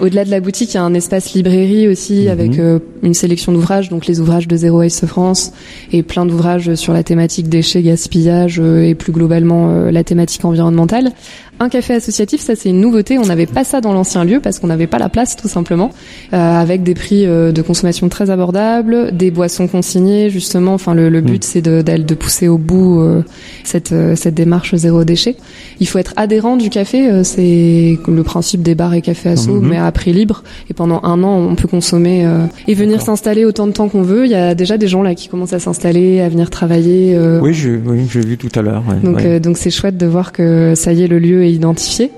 Au-delà 0.00 0.24
de 0.24 0.30
la 0.30 0.40
boutique, 0.40 0.74
il 0.74 0.74
y 0.74 0.78
a 0.78 0.82
un 0.82 0.94
espace 0.94 1.34
librairie 1.34 1.86
aussi 1.86 2.24
mhm. 2.24 2.28
avec 2.28 2.58
euh, 2.58 2.80
une 3.02 3.14
sélection 3.14 3.52
d'ouvrages, 3.52 3.90
donc 3.90 4.06
les 4.06 4.20
ouvrages 4.20 4.48
de 4.48 4.56
Zéro 4.56 4.78
Waste 4.78 5.06
France 5.06 5.52
et 5.92 6.02
plein 6.02 6.26
d'ouvrages 6.26 6.74
sur 6.74 6.92
la 6.92 7.04
thématique 7.04 7.48
déchets, 7.48 7.82
gaspillage 7.82 8.58
euh, 8.60 8.82
et 8.82 8.94
plus 8.96 9.12
globalement 9.12 9.70
euh, 9.70 9.90
la 9.92 10.02
thématique 10.02 10.44
environnementale. 10.44 11.12
Un 11.60 11.68
café 11.68 11.94
associatif, 11.94 12.40
ça 12.40 12.56
c'est 12.56 12.70
une 12.70 12.80
nouveauté. 12.80 13.18
On 13.18 13.26
n'avait 13.26 13.46
pas 13.46 13.62
ça 13.62 13.80
dans 13.80 13.92
l'ancien 13.92 14.24
lieu 14.24 14.40
parce 14.40 14.58
qu'on 14.58 14.66
n'avait 14.66 14.88
pas 14.88 14.98
la 14.98 15.08
place 15.08 15.36
tout 15.36 15.46
simplement, 15.46 15.90
avec 16.32 16.82
des 16.82 16.94
prix 16.94 17.24
de 17.24 17.62
consommation 17.62 18.08
très 18.08 18.28
abordables, 18.28 19.16
des 19.16 19.30
boissons 19.30 19.68
consignées 19.68 20.30
justement. 20.30 20.74
Enfin 20.74 20.94
le, 20.94 21.20
but 21.20 21.44
mm. 21.44 21.46
c'est 21.46 21.62
de, 21.62 21.80
de, 21.80 22.14
pousser 22.16 22.48
au 22.48 22.58
bout 22.58 23.00
cette, 23.62 23.94
cette 24.16 24.34
démarche 24.34 24.74
zéro 24.74 25.04
déchet. 25.04 25.36
Il 25.78 25.86
faut 25.86 26.00
être 26.00 26.12
adhérent 26.16 26.56
du 26.56 26.70
café, 26.70 27.22
c'est 27.22 28.00
le 28.04 28.22
principe 28.24 28.62
des 28.62 28.74
bars 28.74 28.92
et 28.92 29.00
cafés 29.00 29.28
asso, 29.28 29.46
mm-hmm. 29.46 29.60
mais 29.60 29.78
à 29.86 29.92
prix 29.92 30.12
libre. 30.12 30.42
Et 30.70 30.74
pendant 30.74 31.00
un 31.04 31.22
an, 31.22 31.36
on 31.38 31.54
peut 31.54 31.68
consommer 31.68 32.26
euh, 32.26 32.46
et 32.66 32.74
venir 32.74 33.00
s'installer 33.00 33.44
autant 33.44 33.66
de 33.66 33.72
temps 33.72 33.88
qu'on 33.88 34.02
veut. 34.02 34.24
Il 34.26 34.30
y 34.30 34.34
a 34.34 34.54
déjà 34.54 34.78
des 34.78 34.88
gens 34.88 35.02
là 35.02 35.14
qui 35.14 35.28
commencent 35.28 35.52
à 35.52 35.58
s'installer, 35.58 36.20
à 36.20 36.28
venir 36.28 36.50
travailler. 36.50 37.14
Euh. 37.16 37.40
Oui, 37.40 37.54
j'ai 37.54 37.76
oui, 37.84 38.04
vu 38.04 38.38
tout 38.38 38.58
à 38.58 38.62
l'heure. 38.62 38.82
donc, 39.02 39.22
euh, 39.22 39.38
donc 39.38 39.58
c'est 39.58 39.70
chouette 39.70 39.96
de 39.96 40.06
voir 40.06 40.32
que 40.32 40.74
ça 40.74 40.92
y 40.92 41.02
est, 41.02 41.08
le 41.08 41.18
lieu 41.18 41.44
est 41.44 41.52
identifié. 41.52 42.10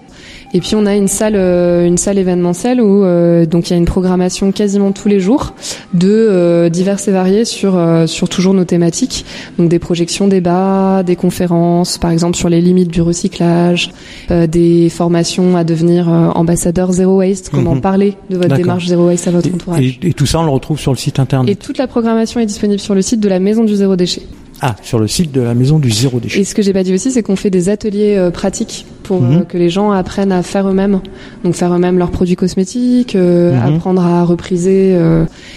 Et 0.55 0.61
puis 0.61 0.75
on 0.75 0.87
a 0.87 0.95
une 0.95 1.09
salle, 1.09 1.35
une 1.37 1.99
salle 1.99 2.19
événementielle 2.19 2.81
où 2.81 3.05
donc 3.47 3.69
il 3.69 3.73
y 3.73 3.75
a 3.75 3.76
une 3.76 3.85
programmation 3.85 4.53
quasiment 4.53 4.93
tous 4.93 5.09
les 5.09 5.21
jours 5.21 5.55
de 5.95 6.69
diverses 6.69 7.09
et 7.09 7.12
variées 7.12 7.45
sur 7.45 7.79
sur 8.07 8.29
toujours 8.29 8.55
nos 8.55 8.65
thématiques. 8.65 9.25
Donc 9.59 9.69
des 9.69 9.79
projections 9.79 10.29
débats, 10.29 11.03
des 11.05 11.17
conférences, 11.17 11.99
par 11.99 12.11
exemple 12.11 12.37
sur 12.37 12.49
les 12.49 12.61
limites 12.61 12.91
du 12.91 13.03
recyclage, 13.03 13.91
des 14.31 14.88
formations 14.88 15.57
à 15.57 15.65
devenir 15.65 16.09
ambassadeur 16.09 16.93
zéro 16.93 17.19
waste, 17.19 17.50
comment 17.50 17.75
mhm. 17.75 17.81
parler 17.81 18.15
de 18.31 18.37
votre 18.37 18.57
démarche 18.57 18.87
zéro 18.87 19.07
waste 19.07 19.29
à 19.29 19.33
votre 19.33 19.53
entourage. 19.53 19.81
Et, 19.85 19.99
et, 20.09 20.15
tout 20.15 20.26
ça 20.26 20.41
on 20.41 20.45
le 20.45 20.50
retrouve 20.50 20.79
sur 20.79 20.93
le 20.93 20.99
site 20.99 21.19
internet. 21.19 21.50
Et 21.50 21.57
toute 21.57 21.79
la 21.79 21.87
programmation 21.87 22.41
est 22.41 22.47
disponible 22.47 22.81
sur 22.81 22.95
le 22.95 23.03
site 23.03 23.21
de 23.21 23.29
la 23.29 23.38
Maison 23.38 23.65
du 23.65 23.75
Zéro 23.75 23.97
Déchet. 23.97 24.23
Ah, 24.62 24.75
sur 24.83 24.99
le 24.99 25.07
site 25.07 25.33
de 25.33 25.41
la 25.43 25.55
Maison 25.55 25.79
du 25.79 25.91
Zéro 25.91 26.19
Déchet. 26.19 26.41
Et 26.41 26.45
ce 26.45 26.55
que 26.55 26.62
j'ai 26.62 26.73
pas 26.73 26.83
dit 26.83 26.95
aussi, 26.95 27.11
c'est 27.11 27.23
qu'on 27.23 27.37
fait 27.37 27.50
des 27.50 27.69
ateliers 27.69 28.17
euh, 28.17 28.31
pratiques 28.31 28.87
pour 29.07 29.23
euh, 29.23 29.39
mhm. 29.39 29.47
que 29.47 29.57
les 29.57 29.71
gens 29.71 29.93
apprennent 29.93 30.33
à 30.33 30.43
faire 30.43 30.69
eux-mêmes. 30.69 31.01
Donc 31.45 31.55
faire 31.55 31.73
eux-mêmes 31.73 31.99
leurs 31.99 32.11
produits 32.11 32.35
cosmétiques, 32.35 33.15
euh, 33.15 33.53
mhm. 33.53 33.75
apprendre 33.75 34.05
à 34.05 34.25
repriser 34.25 34.97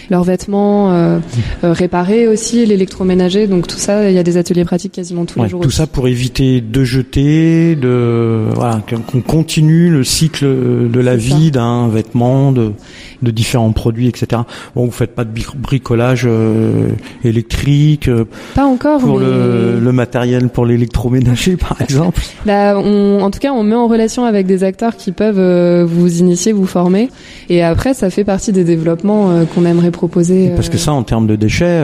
leurs 0.10 0.24
vêtements, 0.24 0.90
mhm. 0.92 1.22
réparer 1.64 2.28
aussi 2.28 2.66
l'électroménager. 2.66 3.48
Donc 3.48 3.68
tout 3.68 3.78
ça, 3.78 4.10
il 4.10 4.16
y 4.16 4.20
a 4.20 4.24
des 4.24 4.38
ateliers 4.38 4.66
pratiques 4.66 4.94
quasiment 4.94 5.26
tous 5.26 5.42
les 5.42 5.50
jours. 5.50 5.62
Tout 5.62 5.72
ça 5.72 5.88
pour 5.88 6.08
éviter 6.08 6.62
de 6.62 6.84
jeter, 6.84 7.76
de 7.76 8.46
voilà, 8.54 8.82
qu'on 8.88 9.22
continue 9.22 9.90
le 9.90 10.04
cycle 10.04 10.46
de 10.46 11.00
la 11.00 11.16
vie 11.16 11.52
d'un 11.52 11.88
vêtement, 11.88 12.52
de, 12.52 12.74
de 13.22 13.32
différents 13.32 13.72
produits, 13.72 14.08
etc. 14.08 14.44
Bon, 14.76 14.86
vous 14.86 14.92
faites 14.92 15.16
pas 15.16 15.26
de 15.26 15.32
bricolage 15.58 16.28
électrique. 17.24 18.10
Pas 18.56 18.66
encore. 18.66 19.00
Pour 19.00 19.20
le, 19.20 19.80
le, 19.80 19.92
matériel 19.92 20.50
pour 20.50 20.66
l'électroménager, 20.66 21.58
par 21.70 21.82
exemple? 21.82 22.22
Bah, 22.46 22.78
on, 22.78 23.22
en 23.22 23.32
tout 23.32 23.39
cas, 23.40 23.52
on 23.52 23.64
met 23.64 23.76
en 23.76 23.88
relation 23.88 24.26
avec 24.26 24.46
des 24.46 24.64
acteurs 24.64 24.96
qui 24.96 25.12
peuvent 25.12 25.40
euh, 25.40 25.86
vous 25.88 26.20
initier, 26.20 26.52
vous 26.52 26.66
former. 26.66 27.10
Et 27.50 27.64
après, 27.64 27.94
ça 27.94 28.10
fait 28.10 28.24
partie 28.24 28.52
des 28.52 28.64
développements 28.64 29.32
euh, 29.32 29.46
qu'on 29.46 29.66
aimerait 29.66 29.92
proposer. 29.92 30.52
Parce 30.56 30.70
que 30.70 30.76
euh, 30.76 30.80
ça, 30.80 30.94
en 30.94 31.04
termes 31.04 31.28
de 31.28 31.36
déchets, 31.36 31.82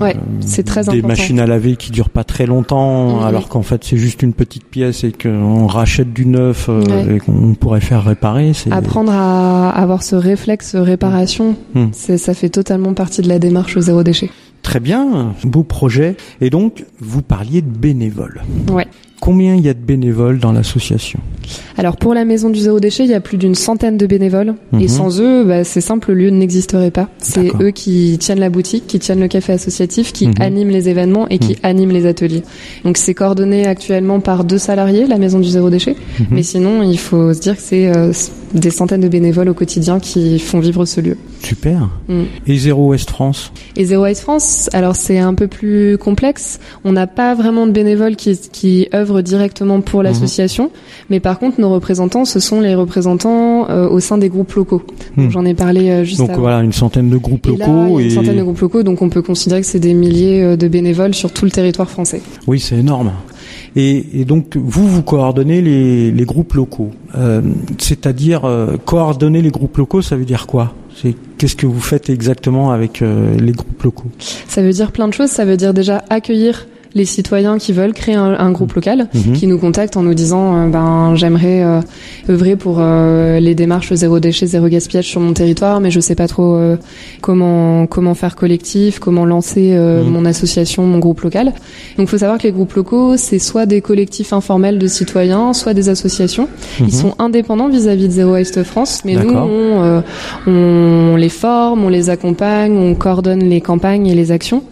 ouais, 0.00 0.16
c'est 0.40 0.64
très 0.64 0.84
des 0.84 1.02
machines 1.02 1.40
à 1.40 1.46
laver 1.46 1.76
qui 1.76 1.90
durent 1.90 2.10
pas 2.10 2.24
très 2.24 2.46
longtemps, 2.46 3.22
alors 3.22 3.48
qu'en 3.48 3.62
fait, 3.62 3.84
c'est 3.84 3.96
juste 3.96 4.22
une 4.22 4.32
petite 4.32 4.64
pièce 4.64 5.04
et 5.04 5.12
qu'on 5.12 5.66
rachète 5.66 6.12
du 6.12 6.26
neuf 6.26 6.68
et 7.08 7.18
qu'on 7.18 7.54
pourrait 7.54 7.80
faire 7.80 8.04
réparer. 8.04 8.52
Apprendre 8.70 9.12
à 9.12 9.70
avoir 9.70 10.02
ce 10.02 10.16
réflexe 10.16 10.74
réparation, 10.76 11.56
mmh. 11.74 11.86
ça 11.92 12.34
fait 12.34 12.48
totalement 12.48 12.94
partie 12.94 13.22
de 13.22 13.28
la 13.28 13.38
démarche 13.38 13.76
au 13.76 13.80
zéro 13.80 14.02
déchet. 14.02 14.30
Très 14.62 14.80
bien, 14.80 15.34
beau 15.44 15.62
projet. 15.62 16.16
Et 16.40 16.50
donc, 16.50 16.84
vous 16.98 17.22
parliez 17.22 17.62
de 17.62 17.68
bénévoles. 17.68 18.42
Ouais. 18.70 18.86
Combien 19.20 19.54
il 19.54 19.64
y 19.64 19.68
a 19.68 19.74
de 19.74 19.78
bénévoles 19.78 20.38
dans 20.38 20.52
l'association 20.52 21.20
Alors 21.76 21.98
pour 21.98 22.14
la 22.14 22.24
maison 22.24 22.48
du 22.48 22.58
zéro 22.58 22.80
déchet, 22.80 23.04
il 23.04 23.10
y 23.10 23.14
a 23.14 23.20
plus 23.20 23.36
d'une 23.36 23.54
centaine 23.54 23.98
de 23.98 24.06
bénévoles. 24.06 24.54
Et 24.72 24.76
mhm. 24.76 24.88
sans 24.88 25.20
eux, 25.20 25.44
bah, 25.44 25.62
c'est 25.62 25.82
simple, 25.82 26.12
le 26.12 26.18
lieu 26.18 26.30
n'existerait 26.30 26.90
pas. 26.90 27.08
C'est 27.18 27.52
eux 27.60 27.70
qui 27.70 28.16
tiennent 28.18 28.40
la 28.40 28.48
boutique, 28.48 28.86
qui 28.86 28.98
tiennent 28.98 29.20
le 29.20 29.28
café 29.28 29.52
associatif, 29.52 30.12
qui 30.12 30.28
mhm. 30.28 30.34
animent 30.40 30.70
les 30.70 30.88
événements 30.88 31.28
et 31.28 31.38
qui 31.38 31.52
mhm. 31.52 31.58
animent 31.62 31.92
les 31.92 32.06
ateliers. 32.06 32.42
Donc 32.84 32.96
c'est 32.96 33.14
coordonné 33.14 33.66
actuellement 33.66 34.20
par 34.20 34.44
deux 34.44 34.58
salariés, 34.58 35.06
la 35.06 35.18
maison 35.18 35.38
du 35.38 35.48
zéro 35.48 35.68
déchet. 35.68 35.96
Mais 36.30 36.42
sinon, 36.42 36.82
il 36.82 36.98
faut 36.98 37.34
se 37.34 37.40
dire 37.40 37.56
que 37.56 37.62
c'est 37.62 37.94
euh, 37.94 38.12
des 38.54 38.70
centaines 38.70 39.00
de 39.00 39.08
bénévoles 39.08 39.48
au 39.48 39.54
quotidien 39.54 40.00
qui 40.00 40.38
font 40.38 40.60
vivre 40.60 40.84
ce 40.84 41.00
lieu. 41.00 41.16
Super. 41.42 41.88
Mm. 42.08 42.22
Et 42.46 42.56
Zéro 42.56 42.88
Ouest 42.88 43.10
France 43.10 43.52
Et 43.76 43.84
Zéro 43.84 44.04
Ouest 44.04 44.22
France, 44.22 44.68
alors 44.72 44.96
c'est 44.96 45.18
un 45.18 45.34
peu 45.34 45.46
plus 45.46 45.98
complexe. 45.98 46.60
On 46.84 46.92
n'a 46.92 47.06
pas 47.06 47.34
vraiment 47.34 47.66
de 47.66 47.72
bénévoles 47.72 48.16
qui, 48.16 48.38
qui 48.52 48.88
œuvrent 48.94 49.09
directement 49.22 49.80
pour 49.80 50.00
mhm. 50.00 50.06
l'association, 50.06 50.70
mais 51.10 51.20
par 51.20 51.38
contre 51.38 51.60
nos 51.60 51.70
représentants, 51.70 52.24
ce 52.24 52.40
sont 52.40 52.60
les 52.60 52.74
représentants 52.74 53.68
euh, 53.68 53.88
au 53.88 54.00
sein 54.00 54.18
des 54.18 54.28
groupes 54.28 54.52
locaux. 54.52 54.82
Mm. 55.16 55.30
J'en 55.30 55.44
ai 55.44 55.54
parlé 55.54 55.90
euh, 55.90 56.04
juste 56.04 56.20
donc, 56.20 56.30
voilà, 56.38 56.60
une 56.60 56.72
centaine 56.72 57.10
de 57.10 57.16
groupes 57.16 57.46
locaux. 57.46 57.98
Là, 57.98 58.04
Une 58.04 58.10
centaine 58.10 58.36
de 58.36 58.42
groupes 58.42 58.60
locaux, 58.60 58.82
donc 58.82 59.02
on 59.02 59.08
peut 59.08 59.22
considérer 59.22 59.60
que 59.60 59.66
c'est 59.66 59.80
des 59.80 59.94
milliers 59.94 60.42
euh, 60.42 60.56
de 60.56 60.68
bénévoles 60.68 61.14
sur 61.14 61.32
tout 61.32 61.44
le 61.44 61.50
territoire 61.50 61.90
français. 61.90 62.22
Oui, 62.46 62.60
c'est 62.60 62.76
énorme. 62.76 63.12
Et, 63.76 64.20
et, 64.20 64.24
donc 64.24 64.56
vous, 64.56 64.88
vous 64.88 65.02
coordonnez 65.02 65.60
les, 65.60 66.10
les 66.10 66.24
groupes 66.24 66.54
locaux. 66.54 66.90
Euh, 67.16 67.40
C'est-à-dire 67.78 68.42
coordonner 68.84 69.42
les 69.42 69.50
groupes 69.50 69.76
locaux, 69.76 70.02
ça 70.02 70.16
veut 70.16 70.24
dire 70.24 70.46
quoi? 70.46 70.74
Qu'est-ce 71.38 71.56
que 71.56 71.66
vous 71.66 71.80
faites 71.80 72.10
exactement 72.10 72.70
avec 72.70 73.00
euh, 73.00 73.36
les 73.38 73.52
groupes 73.52 73.82
locaux? 73.82 74.08
Ça 74.18 74.62
veut 74.62 74.72
dire 74.72 74.92
plein 74.92 75.08
de 75.08 75.14
choses. 75.14 75.30
Ça 75.30 75.44
veut 75.44 75.56
dire 75.56 75.72
déjà 75.72 76.04
accueillir 76.10 76.66
les 76.94 77.04
citoyens 77.04 77.58
qui 77.58 77.72
veulent 77.72 77.92
créer 77.92 78.14
un, 78.14 78.50
groupe 78.50 78.72
local, 78.72 79.08
mhm. 79.14 79.32
qui 79.32 79.46
nous 79.46 79.58
contactent 79.58 79.96
en 79.96 80.02
nous 80.02 80.14
disant 80.14 80.56
euh, 80.56 80.66
ben 80.66 81.14
j'aimerais 81.14 81.62
euh, 81.62 81.80
œuvrer 82.28 82.56
pour 82.56 82.78
euh, 82.80 83.38
les 83.38 83.54
démarches 83.54 83.92
zéro 83.94 84.18
déchet, 84.18 84.46
zéro 84.46 84.66
gaspillage 84.68 85.06
sur 85.06 85.20
mon 85.20 85.32
territoire, 85.32 85.80
mais 85.80 85.90
je 85.90 86.00
sais 86.00 86.14
pas 86.14 86.26
trop 86.26 86.60
comment 87.20 87.86
comment 87.86 88.14
faire 88.14 88.34
collectif, 88.34 88.98
comment 88.98 89.24
lancer 89.24 89.72
mhm. 89.72 90.10
mon 90.10 90.24
association, 90.24 90.84
mon 90.84 90.98
groupe 90.98 91.20
local. 91.20 91.46
Donc 91.46 91.54
il 91.98 92.06
faut 92.08 92.18
savoir 92.18 92.38
que 92.38 92.44
les 92.44 92.52
groupes 92.52 92.72
locaux, 92.74 93.16
c'est 93.16 93.38
soit 93.38 93.66
des 93.66 93.80
collectifs 93.80 94.32
informels 94.32 94.78
de 94.78 94.86
citoyens, 94.86 95.52
soit 95.52 95.74
des 95.74 95.88
associations. 95.88 96.48
Ils 96.80 96.86
mhm. 96.86 96.90
sont 96.90 97.14
indépendants 97.18 97.68
vis-à-vis 97.68 98.08
de 98.08 98.12
Zéro 98.12 98.32
Waste 98.32 98.62
France, 98.64 99.02
mais 99.04 99.14
nous 99.14 99.34
on, 99.34 100.02
on 100.46 101.16
les 101.16 101.28
forme, 101.28 101.84
on 101.84 101.88
les 101.88 102.10
accompagne, 102.10 102.76
on 102.76 102.94
coordonne 102.94 103.44
les 103.44 103.60
campagnes 103.60 104.06
et 104.06 104.14
les 104.14 104.32
actions 104.32 104.62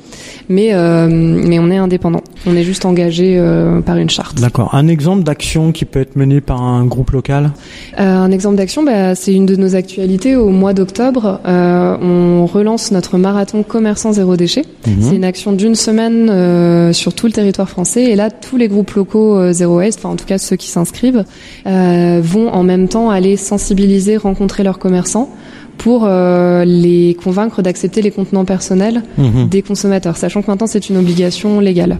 mais 0.48 0.70
euh, 0.72 1.08
mais 1.10 1.58
on 1.58 1.70
est 1.70 1.76
indépendant. 1.76 2.22
On 2.46 2.56
est 2.56 2.62
juste 2.62 2.84
engagé 2.84 3.36
euh, 3.38 3.80
par 3.80 3.96
une 3.96 4.10
charte. 4.10 4.40
D'accord. 4.40 4.74
Un 4.74 4.88
exemple 4.88 5.22
d'action 5.22 5.72
qui 5.72 5.84
peut 5.84 6.00
être 6.00 6.16
menée 6.16 6.40
par 6.40 6.62
un 6.62 6.84
groupe 6.84 7.10
local? 7.10 7.52
Euh, 7.98 8.16
Un 8.18 8.30
exemple 8.30 8.56
d'action, 8.56 8.82
bah, 8.82 9.14
c'est 9.14 9.32
une 9.32 9.46
de 9.46 9.56
nos 9.56 9.74
actualités. 9.74 10.36
Au 10.36 10.50
mois 10.50 10.72
d'octobre, 10.72 11.40
on 11.44 12.46
relance 12.46 12.90
notre 12.90 13.18
marathon 13.18 13.62
commerçant 13.62 14.12
zéro 14.12 14.36
déchet. 14.36 14.64
Mhm. 14.86 14.96
C'est 15.00 15.16
une 15.16 15.24
action 15.24 15.52
d'une 15.52 15.74
semaine 15.74 16.92
sur 16.92 17.14
tout 17.14 17.26
le 17.26 17.32
territoire 17.32 17.68
français. 17.68 18.04
Et 18.04 18.16
là, 18.16 18.30
tous 18.30 18.56
les 18.56 18.68
groupes 18.68 18.92
locaux 18.92 19.52
zéro 19.52 19.78
waste, 19.78 20.00
enfin 20.00 20.10
en 20.10 20.16
tout 20.16 20.26
cas 20.26 20.38
ceux 20.38 20.56
qui 20.56 20.68
s'inscrivent, 20.68 21.24
vont 21.64 22.48
en 22.48 22.62
même 22.62 22.88
temps 22.88 23.10
aller 23.10 23.36
sensibiliser, 23.36 24.16
rencontrer 24.16 24.62
leurs 24.62 24.78
commerçants 24.78 25.30
pour 25.78 26.04
euh, 26.04 26.64
les 26.64 27.14
convaincre 27.14 27.62
d'accepter 27.62 28.02
les 28.02 28.10
contenants 28.10 28.44
personnels 28.44 29.02
mhm. 29.16 29.48
des 29.48 29.62
consommateurs, 29.62 30.16
sachant 30.16 30.42
que 30.42 30.48
maintenant 30.48 30.66
c'est 30.66 30.90
une 30.90 30.98
obligation 30.98 31.60
légale 31.60 31.98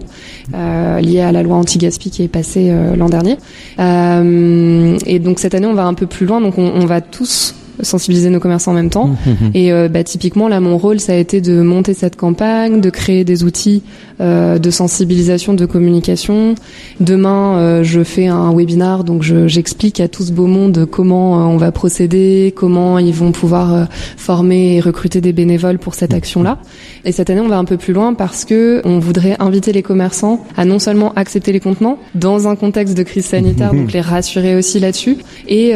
euh, 0.53 0.99
liée 0.99 1.21
à 1.21 1.31
la 1.31 1.41
loi 1.41 1.55
anti-gaspi 1.55 2.11
qui 2.11 2.23
est 2.23 2.27
passée 2.27 2.69
euh, 2.69 2.95
l'an 2.95 3.09
dernier. 3.09 3.37
Euh, 3.79 4.97
et 5.05 5.19
donc 5.19 5.39
cette 5.39 5.55
année 5.55 5.67
on 5.67 5.73
va 5.73 5.85
un 5.85 5.93
peu 5.93 6.05
plus 6.05 6.25
loin, 6.25 6.41
donc 6.41 6.57
on, 6.57 6.67
on 6.67 6.85
va 6.85 7.01
tous 7.01 7.55
sensibiliser 7.81 8.29
nos 8.29 8.39
commerçants 8.39 8.71
en 8.71 8.75
même 8.75 8.89
temps. 8.89 9.15
Et 9.53 9.71
euh, 9.71 9.87
bah, 9.87 10.03
typiquement, 10.03 10.47
là, 10.47 10.59
mon 10.59 10.77
rôle, 10.77 10.99
ça 10.99 11.13
a 11.13 11.15
été 11.15 11.41
de 11.41 11.61
monter 11.61 11.93
cette 11.93 12.15
campagne, 12.15 12.81
de 12.81 12.89
créer 12.89 13.23
des 13.23 13.43
outils 13.43 13.83
euh, 14.21 14.59
de 14.59 14.69
sensibilisation, 14.69 15.53
de 15.53 15.65
communication. 15.65 16.55
Demain, 16.99 17.57
euh, 17.57 17.83
je 17.83 18.03
fais 18.03 18.27
un 18.27 18.53
webinar, 18.53 19.03
donc 19.03 19.23
j'explique 19.23 19.99
à 19.99 20.07
tout 20.07 20.23
ce 20.23 20.31
beau 20.31 20.47
monde 20.47 20.87
comment 20.89 21.49
on 21.49 21.57
va 21.57 21.71
procéder, 21.71 22.53
comment 22.55 22.99
ils 22.99 23.13
vont 23.13 23.31
pouvoir 23.31 23.87
former 24.17 24.75
et 24.75 24.79
recruter 24.81 25.21
des 25.21 25.33
bénévoles 25.33 25.79
pour 25.79 25.93
cette 25.95 26.13
action-là. 26.13 26.59
Et 27.05 27.11
cette 27.11 27.29
année, 27.29 27.41
on 27.41 27.47
va 27.47 27.57
un 27.57 27.65
peu 27.65 27.77
plus 27.77 27.93
loin 27.93 28.13
parce 28.13 28.45
que 28.45 28.81
on 28.83 28.99
voudrait 28.99 29.35
inviter 29.39 29.71
les 29.71 29.83
commerçants 29.83 30.45
à 30.57 30.65
non 30.65 30.79
seulement 30.79 31.13
accepter 31.15 31.51
les 31.51 31.59
contenants 31.59 31.97
dans 32.15 32.47
un 32.47 32.55
contexte 32.55 32.97
de 32.97 33.03
crise 33.03 33.25
sanitaire, 33.25 33.73
donc 33.73 33.93
les 33.93 34.01
rassurer 34.01 34.55
aussi 34.55 34.79
là-dessus, 34.79 35.17
et 35.47 35.73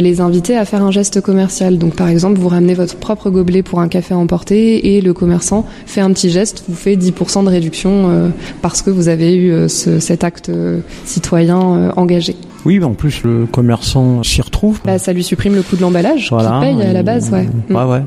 les 0.00 0.20
inviter 0.20 0.56
à 0.56 0.64
faire 0.64 0.82
un 0.82 0.90
geste 0.90 1.20
commercial 1.20 1.43
donc 1.70 1.94
par 1.94 2.08
exemple, 2.08 2.38
vous 2.38 2.48
ramenez 2.48 2.74
votre 2.74 2.96
propre 2.96 3.30
gobelet 3.30 3.62
pour 3.62 3.80
un 3.80 3.88
café 3.88 4.14
emporté 4.14 4.96
et 4.96 5.00
le 5.00 5.12
commerçant 5.12 5.66
fait 5.86 6.00
un 6.00 6.12
petit 6.12 6.30
geste, 6.30 6.64
vous 6.68 6.74
fait 6.74 6.96
10% 6.96 7.44
de 7.44 7.48
réduction 7.48 8.08
euh, 8.08 8.28
parce 8.62 8.82
que 8.82 8.90
vous 8.90 9.08
avez 9.08 9.34
eu 9.34 9.50
euh, 9.50 9.68
cet 9.68 10.24
acte 10.24 10.48
euh, 10.48 10.80
citoyen 11.04 11.92
engagé. 11.96 12.36
Oui, 12.64 12.82
en 12.82 12.94
plus 12.94 13.22
le 13.24 13.46
commerçant 13.46 14.22
s'y 14.22 14.40
retrouve. 14.40 14.80
Bah, 14.84 14.98
ça 14.98 15.12
lui 15.12 15.22
supprime 15.22 15.54
le 15.54 15.62
coût 15.62 15.76
de 15.76 15.82
l'emballage 15.82 16.28
voilà, 16.30 16.60
paye 16.60 16.80
à 16.82 16.92
la 16.92 17.02
base, 17.02 17.30
ouais, 17.30 17.46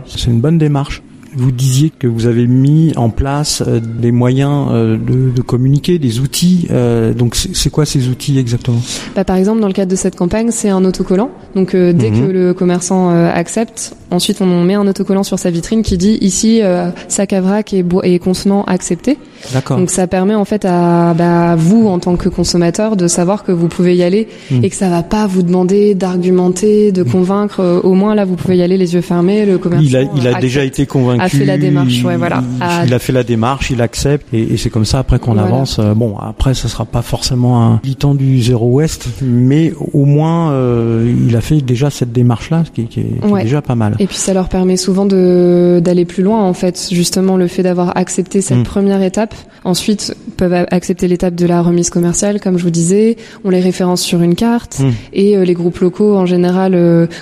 c'est 0.08 0.32
une 0.32 0.42
bonne 0.42 0.58
démarche. 0.58 1.02
Vous 1.38 1.52
disiez 1.52 1.92
que 1.92 2.08
vous 2.08 2.26
avez 2.26 2.48
mis 2.48 2.94
en 2.96 3.12
place 3.12 3.64
euh, 3.68 3.80
des 3.80 4.12
moyens 4.12 4.70
euh, 4.72 4.98
de, 4.98 5.30
de 5.30 5.42
communiquer, 5.44 6.00
des 6.00 6.20
outils. 6.20 6.68
Euh, 6.72 7.14
donc 7.14 7.36
c'est 7.36 7.70
quoi 7.70 7.86
ces 7.86 8.08
outils 8.08 8.40
exactement? 8.40 8.82
Bah, 9.16 9.24
Par 9.24 9.36
exemple, 9.36 9.62
dans 9.62 9.68
le 9.68 9.74
cadre 9.74 9.92
de 9.92 9.96
cette 9.96 10.16
campagne, 10.16 10.50
c'est 10.50 10.70
un 10.70 10.84
autocollant. 10.84 11.30
Donc 11.54 11.76
dès 11.76 12.10
mhm. 12.10 12.20
que 12.20 12.32
le 12.32 12.54
commerçant 12.54 13.10
accepte, 13.10 13.96
ensuite 14.10 14.42
on 14.42 14.64
met 14.64 14.74
un 14.74 14.88
autocollant 14.88 15.24
sur 15.24 15.38
sa 15.38 15.50
vitrine 15.52 15.84
qui 15.84 15.98
dit 15.98 16.18
ici 16.22 16.62
sac 17.08 17.34
à 17.34 17.42
vrac 17.42 17.74
et, 17.74 17.84
et 18.04 18.20
contenant 18.20 18.64
accepté. 18.64 19.18
D'accord. 19.54 19.78
Donc 19.78 19.90
ça 19.90 20.08
permet 20.08 20.36
en 20.36 20.46
fait 20.46 20.66
à 20.66 21.14
bah, 21.14 21.56
vous 21.56 21.88
en 21.88 22.00
tant 22.00 22.16
que 22.16 22.30
consommateur 22.30 22.96
de 22.96 23.08
savoir 23.08 23.44
que 23.44 23.52
vous 23.52 23.68
pouvez 23.68 23.96
y 23.96 24.04
aller 24.04 24.28
mhm. 24.52 24.64
et 24.64 24.70
que 24.70 24.76
ça 24.76 24.90
va 24.90 25.04
pas 25.04 25.28
vous 25.28 25.44
demander 25.44 25.96
d'argumenter, 25.96 26.92
de 26.92 27.04
mhm. 27.04 27.12
convaincre. 27.12 27.82
Au 27.84 27.94
moins 27.94 28.16
là, 28.16 28.26
vous 28.26 28.36
pouvez 28.36 28.58
y 28.58 28.64
aller 28.64 28.78
les 28.78 28.94
yeux 28.94 29.02
fermés. 29.02 29.46
Le 29.46 29.58
commerçant. 29.58 29.86
Il 29.86 29.96
a, 29.96 30.04
il 30.16 30.28
a 30.28 30.40
déjà 30.40 30.64
été 30.64 30.86
convaincu 30.86 31.27
a 31.28 31.38
fait 31.38 31.46
la 31.46 31.58
démarche, 31.58 32.04
ouais, 32.04 32.18
voilà. 32.18 32.44
Il, 32.86 32.94
a 32.94 33.00
fait 33.00 33.14
la 33.14 33.24
démarche, 33.24 33.70
il 33.70 33.82
accepte, 33.82 34.34
et, 34.34 34.54
et 34.54 34.58
c'est 34.58 34.70
comme 34.70 34.86
ça 34.86 35.00
après 35.00 35.20
qu'on 35.20 35.38
avance. 35.38 35.80
Euh, 35.80 35.94
bon, 35.94 36.18
après, 36.18 36.54
ça 36.54 36.68
sera 36.68 36.86
pas 36.86 37.02
forcément 37.02 37.64
un 37.64 37.80
militant 37.84 38.16
du 38.16 38.42
zéro 38.42 38.68
ouest, 38.68 39.08
mais 39.22 39.74
au 39.94 40.06
moins, 40.06 40.52
euh, 40.52 41.14
il 41.28 41.36
a 41.36 41.42
fait 41.42 41.62
déjà 41.62 41.90
cette 41.90 42.12
démarche-là, 42.12 42.64
qui, 42.74 42.88
qui, 42.88 43.00
est, 43.02 43.04
qui 43.04 43.34
est, 43.34 43.44
déjà 43.44 43.62
pas 43.62 43.76
mal. 43.76 43.96
Et 44.00 44.08
puis 44.08 44.18
ça 44.18 44.34
leur 44.34 44.50
permet 44.50 44.78
souvent 44.78 45.06
de 45.06 45.82
d'aller 45.84 46.06
plus 46.06 46.24
loin, 46.24 46.44
en 46.44 46.54
fait. 46.54 46.90
Justement, 46.92 47.38
le 47.38 47.48
fait 47.48 47.64
d'avoir 47.64 47.98
accepté 47.98 48.42
cette 48.42 48.60
mm. 48.60 48.64
première 48.64 49.02
étape, 49.02 49.36
ensuite 49.64 50.16
peuvent 50.38 50.66
accepter 50.72 51.08
l'étape 51.08 51.36
de 51.36 51.46
la 51.46 51.62
remise 51.62 51.90
commerciale, 51.90 52.40
comme 52.40 52.58
je 52.58 52.64
vous 52.64 52.70
disais. 52.70 53.18
On 53.44 53.50
les 53.50 53.60
référence 53.60 54.02
sur 54.02 54.22
une 54.22 54.36
carte, 54.36 54.80
mm. 54.80 54.90
et 55.14 55.38
euh, 55.38 55.44
les 55.44 55.54
groupes 55.54 55.80
locaux 55.80 56.16
en 56.16 56.26
général 56.26 56.78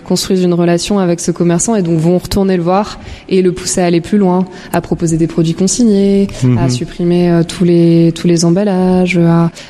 construisent 0.05 0.43
une 0.43 0.53
relation 0.53 0.99
avec 0.99 1.19
ce 1.19 1.31
commerçant 1.31 1.75
et 1.75 1.81
donc 1.81 1.99
vont 1.99 2.17
retourner 2.17 2.57
le 2.57 2.63
voir 2.63 2.99
et 3.29 3.41
le 3.41 3.51
pousser 3.51 3.81
à 3.81 3.84
aller 3.85 4.01
plus 4.01 4.17
loin, 4.17 4.45
à 4.73 4.81
proposer 4.81 5.17
des 5.17 5.27
produits 5.27 5.53
consignés, 5.53 6.27
à 6.43 6.63
mhm. 6.63 6.69
supprimer 6.69 7.31
euh, 7.31 7.43
tous 7.43 7.63
les 7.63 8.11
tous 8.13 8.27
les 8.27 8.45
emballages. 8.45 9.19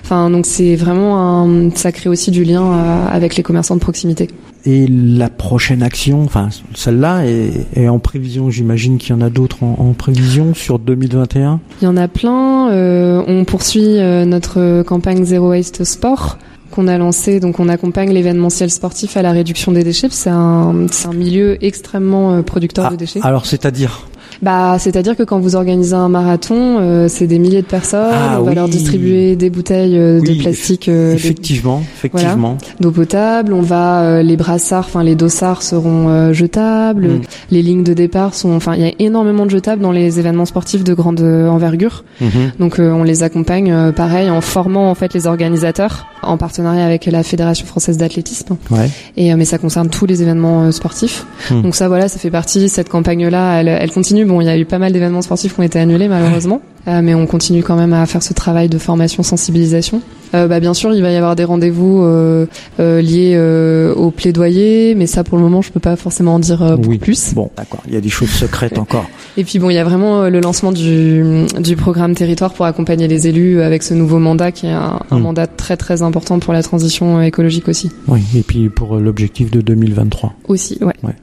Enfin, 0.03 0.29
donc 0.29 0.45
c'est 0.45 0.75
vraiment 0.75 1.43
un, 1.43 1.69
ça 1.75 1.91
crée 1.91 2.09
aussi 2.09 2.31
du 2.31 2.43
lien 2.43 2.63
euh, 2.63 3.07
avec 3.09 3.35
les 3.35 3.43
commerçants 3.43 3.75
de 3.75 3.81
proximité. 3.81 4.29
Et 4.67 4.87
la 4.87 5.29
prochaine 5.29 5.83
action, 5.83 6.23
enfin 6.23 6.49
celle-là 6.73 7.23
est, 7.25 7.87
en 7.87 7.99
prévision. 7.99 8.49
J'imagine 8.49 8.97
qu'il 8.97 9.11
y 9.11 9.13
en 9.13 9.21
a 9.21 9.29
d'autres 9.29 9.63
en, 9.63 9.93
prévision 9.93 10.55
sur 10.55 10.79
2021. 10.79 11.59
Il 11.81 11.85
y 11.85 11.87
en 11.87 11.97
a 11.97 12.07
plein. 12.07 12.71
Euh, 12.71 13.21
on 13.27 13.45
poursuit 13.45 13.99
notre 14.25 14.81
campagne 14.81 15.23
Zero 15.23 15.49
Waste 15.49 15.83
Sport 15.83 16.39
qu'on 16.75 16.87
a 16.87 16.97
lancé. 16.97 17.39
Donc, 17.39 17.59
on 17.59 17.69
accompagne 17.69 18.11
l'événementiel 18.11 18.69
sportif 18.69 19.17
à 19.17 19.21
la 19.21 19.31
réduction 19.31 19.71
des 19.71 19.83
déchets. 19.83 20.09
C'est 20.11 20.29
un, 20.29 20.85
un 21.05 21.13
milieu 21.13 21.63
extrêmement 21.63 22.43
producteur 22.43 22.87
ah, 22.87 22.91
de 22.91 22.95
déchets. 22.97 23.21
Alors, 23.23 23.45
c'est-à-dire? 23.45 24.07
Bah, 24.41 24.77
c'est-à-dire 24.79 25.15
que 25.15 25.23
quand 25.23 25.39
vous 25.39 25.55
organisez 25.55 25.93
un 25.93 26.09
marathon, 26.09 26.77
euh, 26.79 27.07
c'est 27.07 27.27
des 27.27 27.39
milliers 27.39 27.61
de 27.61 27.67
personnes. 27.67 28.11
Ah 28.11 28.37
on 28.39 28.43
va 28.43 28.53
leur 28.53 28.67
distribuer 28.67 29.35
des 29.35 29.49
bouteilles 29.49 29.97
euh, 29.97 30.21
de 30.21 30.33
plastique. 30.33 30.89
Euh, 30.89 31.13
effectivement, 31.13 31.83
effectivement. 31.95 32.57
D'eau 32.79 32.91
potable. 32.91 33.53
On 33.53 33.61
va 33.61 34.21
les 34.23 34.37
brassards, 34.37 34.85
enfin 34.87 35.03
les 35.03 35.15
dossards 35.15 35.63
seront 35.63 36.33
jetables. 36.33 37.07
Mm. 37.07 37.21
Les 37.51 37.61
lignes 37.61 37.83
de 37.83 37.93
départ 37.93 38.33
sont, 38.33 38.51
enfin, 38.51 38.75
il 38.75 38.81
y 38.81 38.85
a 38.85 38.91
énormément 38.99 39.45
de 39.45 39.51
jetables 39.51 39.81
dans 39.81 39.91
les 39.91 40.19
événements 40.19 40.45
sportifs 40.45 40.83
de 40.83 40.93
grande 40.93 41.21
envergure. 41.21 42.03
Mm-hmm. 42.21 42.59
Donc, 42.59 42.75
on 42.79 43.03
les 43.03 43.23
accompagne, 43.23 43.91
pareil, 43.93 44.29
en 44.29 44.41
formant 44.41 44.89
en 44.89 44.95
fait 44.95 45.13
les 45.13 45.27
organisateurs, 45.27 46.07
en 46.21 46.37
partenariat 46.37 46.85
avec 46.85 47.05
la 47.05 47.23
Fédération 47.23 47.65
française 47.65 47.97
d'athlétisme. 47.97 48.57
Ouais. 48.69 48.89
Et 49.17 49.33
mais 49.35 49.45
ça 49.45 49.57
concerne 49.57 49.89
tous 49.89 50.05
les 50.05 50.21
événements 50.21 50.71
sportifs. 50.71 51.25
Mm. 51.51 51.61
Donc 51.61 51.75
ça, 51.75 51.87
voilà, 51.87 52.07
ça 52.07 52.19
fait 52.19 52.31
partie. 52.31 52.69
Cette 52.69 52.89
campagne-là, 52.89 53.59
elle, 53.59 53.67
elle 53.67 53.91
continue 53.91 54.24
Bon, 54.25 54.41
il 54.41 54.45
y 54.45 54.49
a 54.49 54.57
eu 54.57 54.65
pas 54.65 54.79
mal 54.79 54.91
d'événements 54.91 55.21
sportifs 55.21 55.53
qui 55.53 55.59
ont 55.59 55.63
été 55.63 55.79
annulés 55.79 56.07
malheureusement, 56.07 56.61
euh, 56.87 57.01
mais 57.01 57.13
on 57.15 57.25
continue 57.25 57.63
quand 57.63 57.75
même 57.75 57.93
à 57.93 58.05
faire 58.05 58.23
ce 58.23 58.33
travail 58.33 58.69
de 58.69 58.77
formation, 58.77 59.23
sensibilisation. 59.23 60.01
Euh, 60.33 60.47
bah, 60.47 60.59
bien 60.59 60.73
sûr, 60.73 60.93
il 60.93 61.01
va 61.01 61.11
y 61.11 61.15
avoir 61.15 61.35
des 61.35 61.43
rendez-vous 61.43 62.01
euh, 62.03 62.45
euh 62.79 63.01
liés 63.01 63.33
euh, 63.35 63.93
au 63.93 64.11
plaidoyer, 64.11 64.95
mais 64.95 65.07
ça 65.07 65.23
pour 65.23 65.37
le 65.37 65.43
moment, 65.43 65.61
je 65.61 65.71
peux 65.71 65.79
pas 65.79 65.95
forcément 65.95 66.35
en 66.35 66.39
dire 66.39 66.77
oui. 66.87 66.97
plus. 66.97 67.33
Bon, 67.33 67.51
d'accord. 67.55 67.81
Il 67.87 67.93
y 67.93 67.97
a 67.97 68.01
des 68.01 68.09
choses 68.09 68.29
secrètes 68.29 68.77
encore. 68.77 69.05
Et 69.37 69.43
puis 69.43 69.59
bon, 69.59 69.69
il 69.69 69.75
y 69.75 69.79
a 69.79 69.83
vraiment 69.83 70.27
le 70.27 70.39
lancement 70.39 70.71
du, 70.71 71.45
du 71.59 71.75
programme 71.75 72.15
territoire 72.15 72.53
pour 72.53 72.65
accompagner 72.65 73.07
les 73.07 73.27
élus 73.27 73.61
avec 73.61 73.83
ce 73.83 73.93
nouveau 73.93 74.19
mandat 74.19 74.51
qui 74.51 74.65
est 74.67 74.71
un, 74.71 74.99
un 75.11 75.17
hmm. 75.17 75.21
mandat 75.21 75.47
très 75.47 75.77
très 75.77 76.01
important 76.01 76.39
pour 76.39 76.53
la 76.53 76.63
transition 76.63 77.21
écologique 77.21 77.67
aussi. 77.67 77.91
Oui, 78.07 78.21
et 78.35 78.41
puis 78.41 78.69
pour 78.69 78.97
l'objectif 78.97 79.51
de 79.51 79.61
2023. 79.61 80.33
Aussi, 80.47 80.77
ouais. 80.81 80.93
ouais. 81.03 81.15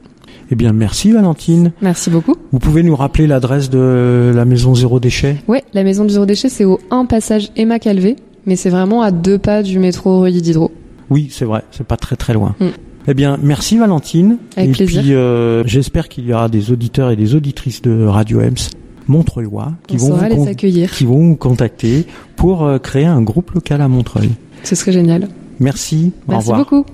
Eh 0.50 0.54
bien, 0.54 0.72
merci 0.72 1.12
Valentine. 1.12 1.72
Merci 1.80 2.10
beaucoup. 2.10 2.34
Vous 2.52 2.58
pouvez 2.58 2.82
nous 2.82 2.96
rappeler 2.96 3.26
l'adresse 3.26 3.70
de 3.70 4.32
la 4.34 4.44
maison 4.44 4.74
Zéro 4.74 5.00
Déchet? 5.00 5.36
Oui, 5.48 5.58
la 5.72 5.84
maison 5.84 6.04
du 6.04 6.12
Zéro 6.12 6.26
Déchet, 6.26 6.48
c'est 6.48 6.64
au 6.64 6.80
1 6.90 7.06
passage 7.06 7.50
Emma 7.56 7.78
Calvé, 7.78 8.16
mais 8.46 8.56
c'est 8.56 8.70
vraiment 8.70 9.02
à 9.02 9.10
deux 9.10 9.38
pas 9.38 9.62
du 9.62 9.78
métro 9.78 10.20
Reuilly 10.20 10.42
Diderot. 10.42 10.72
Oui, 11.10 11.28
c'est 11.30 11.44
vrai, 11.44 11.62
c'est 11.70 11.86
pas 11.86 11.96
très 11.96 12.16
très 12.16 12.34
loin. 12.34 12.54
Mm. 12.60 12.66
Eh 13.08 13.14
bien, 13.14 13.38
merci 13.42 13.78
Valentine. 13.78 14.38
Avec 14.56 14.80
et 14.80 14.84
puis, 14.84 15.14
euh, 15.14 15.64
j'espère 15.66 16.08
qu'il 16.08 16.26
y 16.26 16.32
aura 16.32 16.48
des 16.48 16.70
auditeurs 16.70 17.10
et 17.10 17.16
des 17.16 17.34
auditrices 17.34 17.82
de 17.82 18.04
Radio 18.04 18.40
Ems 18.40 18.70
Montreuil 19.08 19.48
qui 19.86 19.96
vont 19.96 20.16
vous 20.16 20.48
accueillir. 20.48 20.92
qui 20.92 21.04
vont 21.04 21.28
vous 21.28 21.36
contacter 21.36 22.06
pour 22.36 22.64
euh, 22.64 22.78
créer 22.78 23.06
un 23.06 23.20
groupe 23.20 23.50
local 23.50 23.80
à 23.80 23.88
Montreuil. 23.88 24.30
Ce 24.62 24.74
serait 24.76 24.92
génial. 24.92 25.28
Merci. 25.58 26.12
Merci 26.28 26.52
beaucoup. 26.52 26.84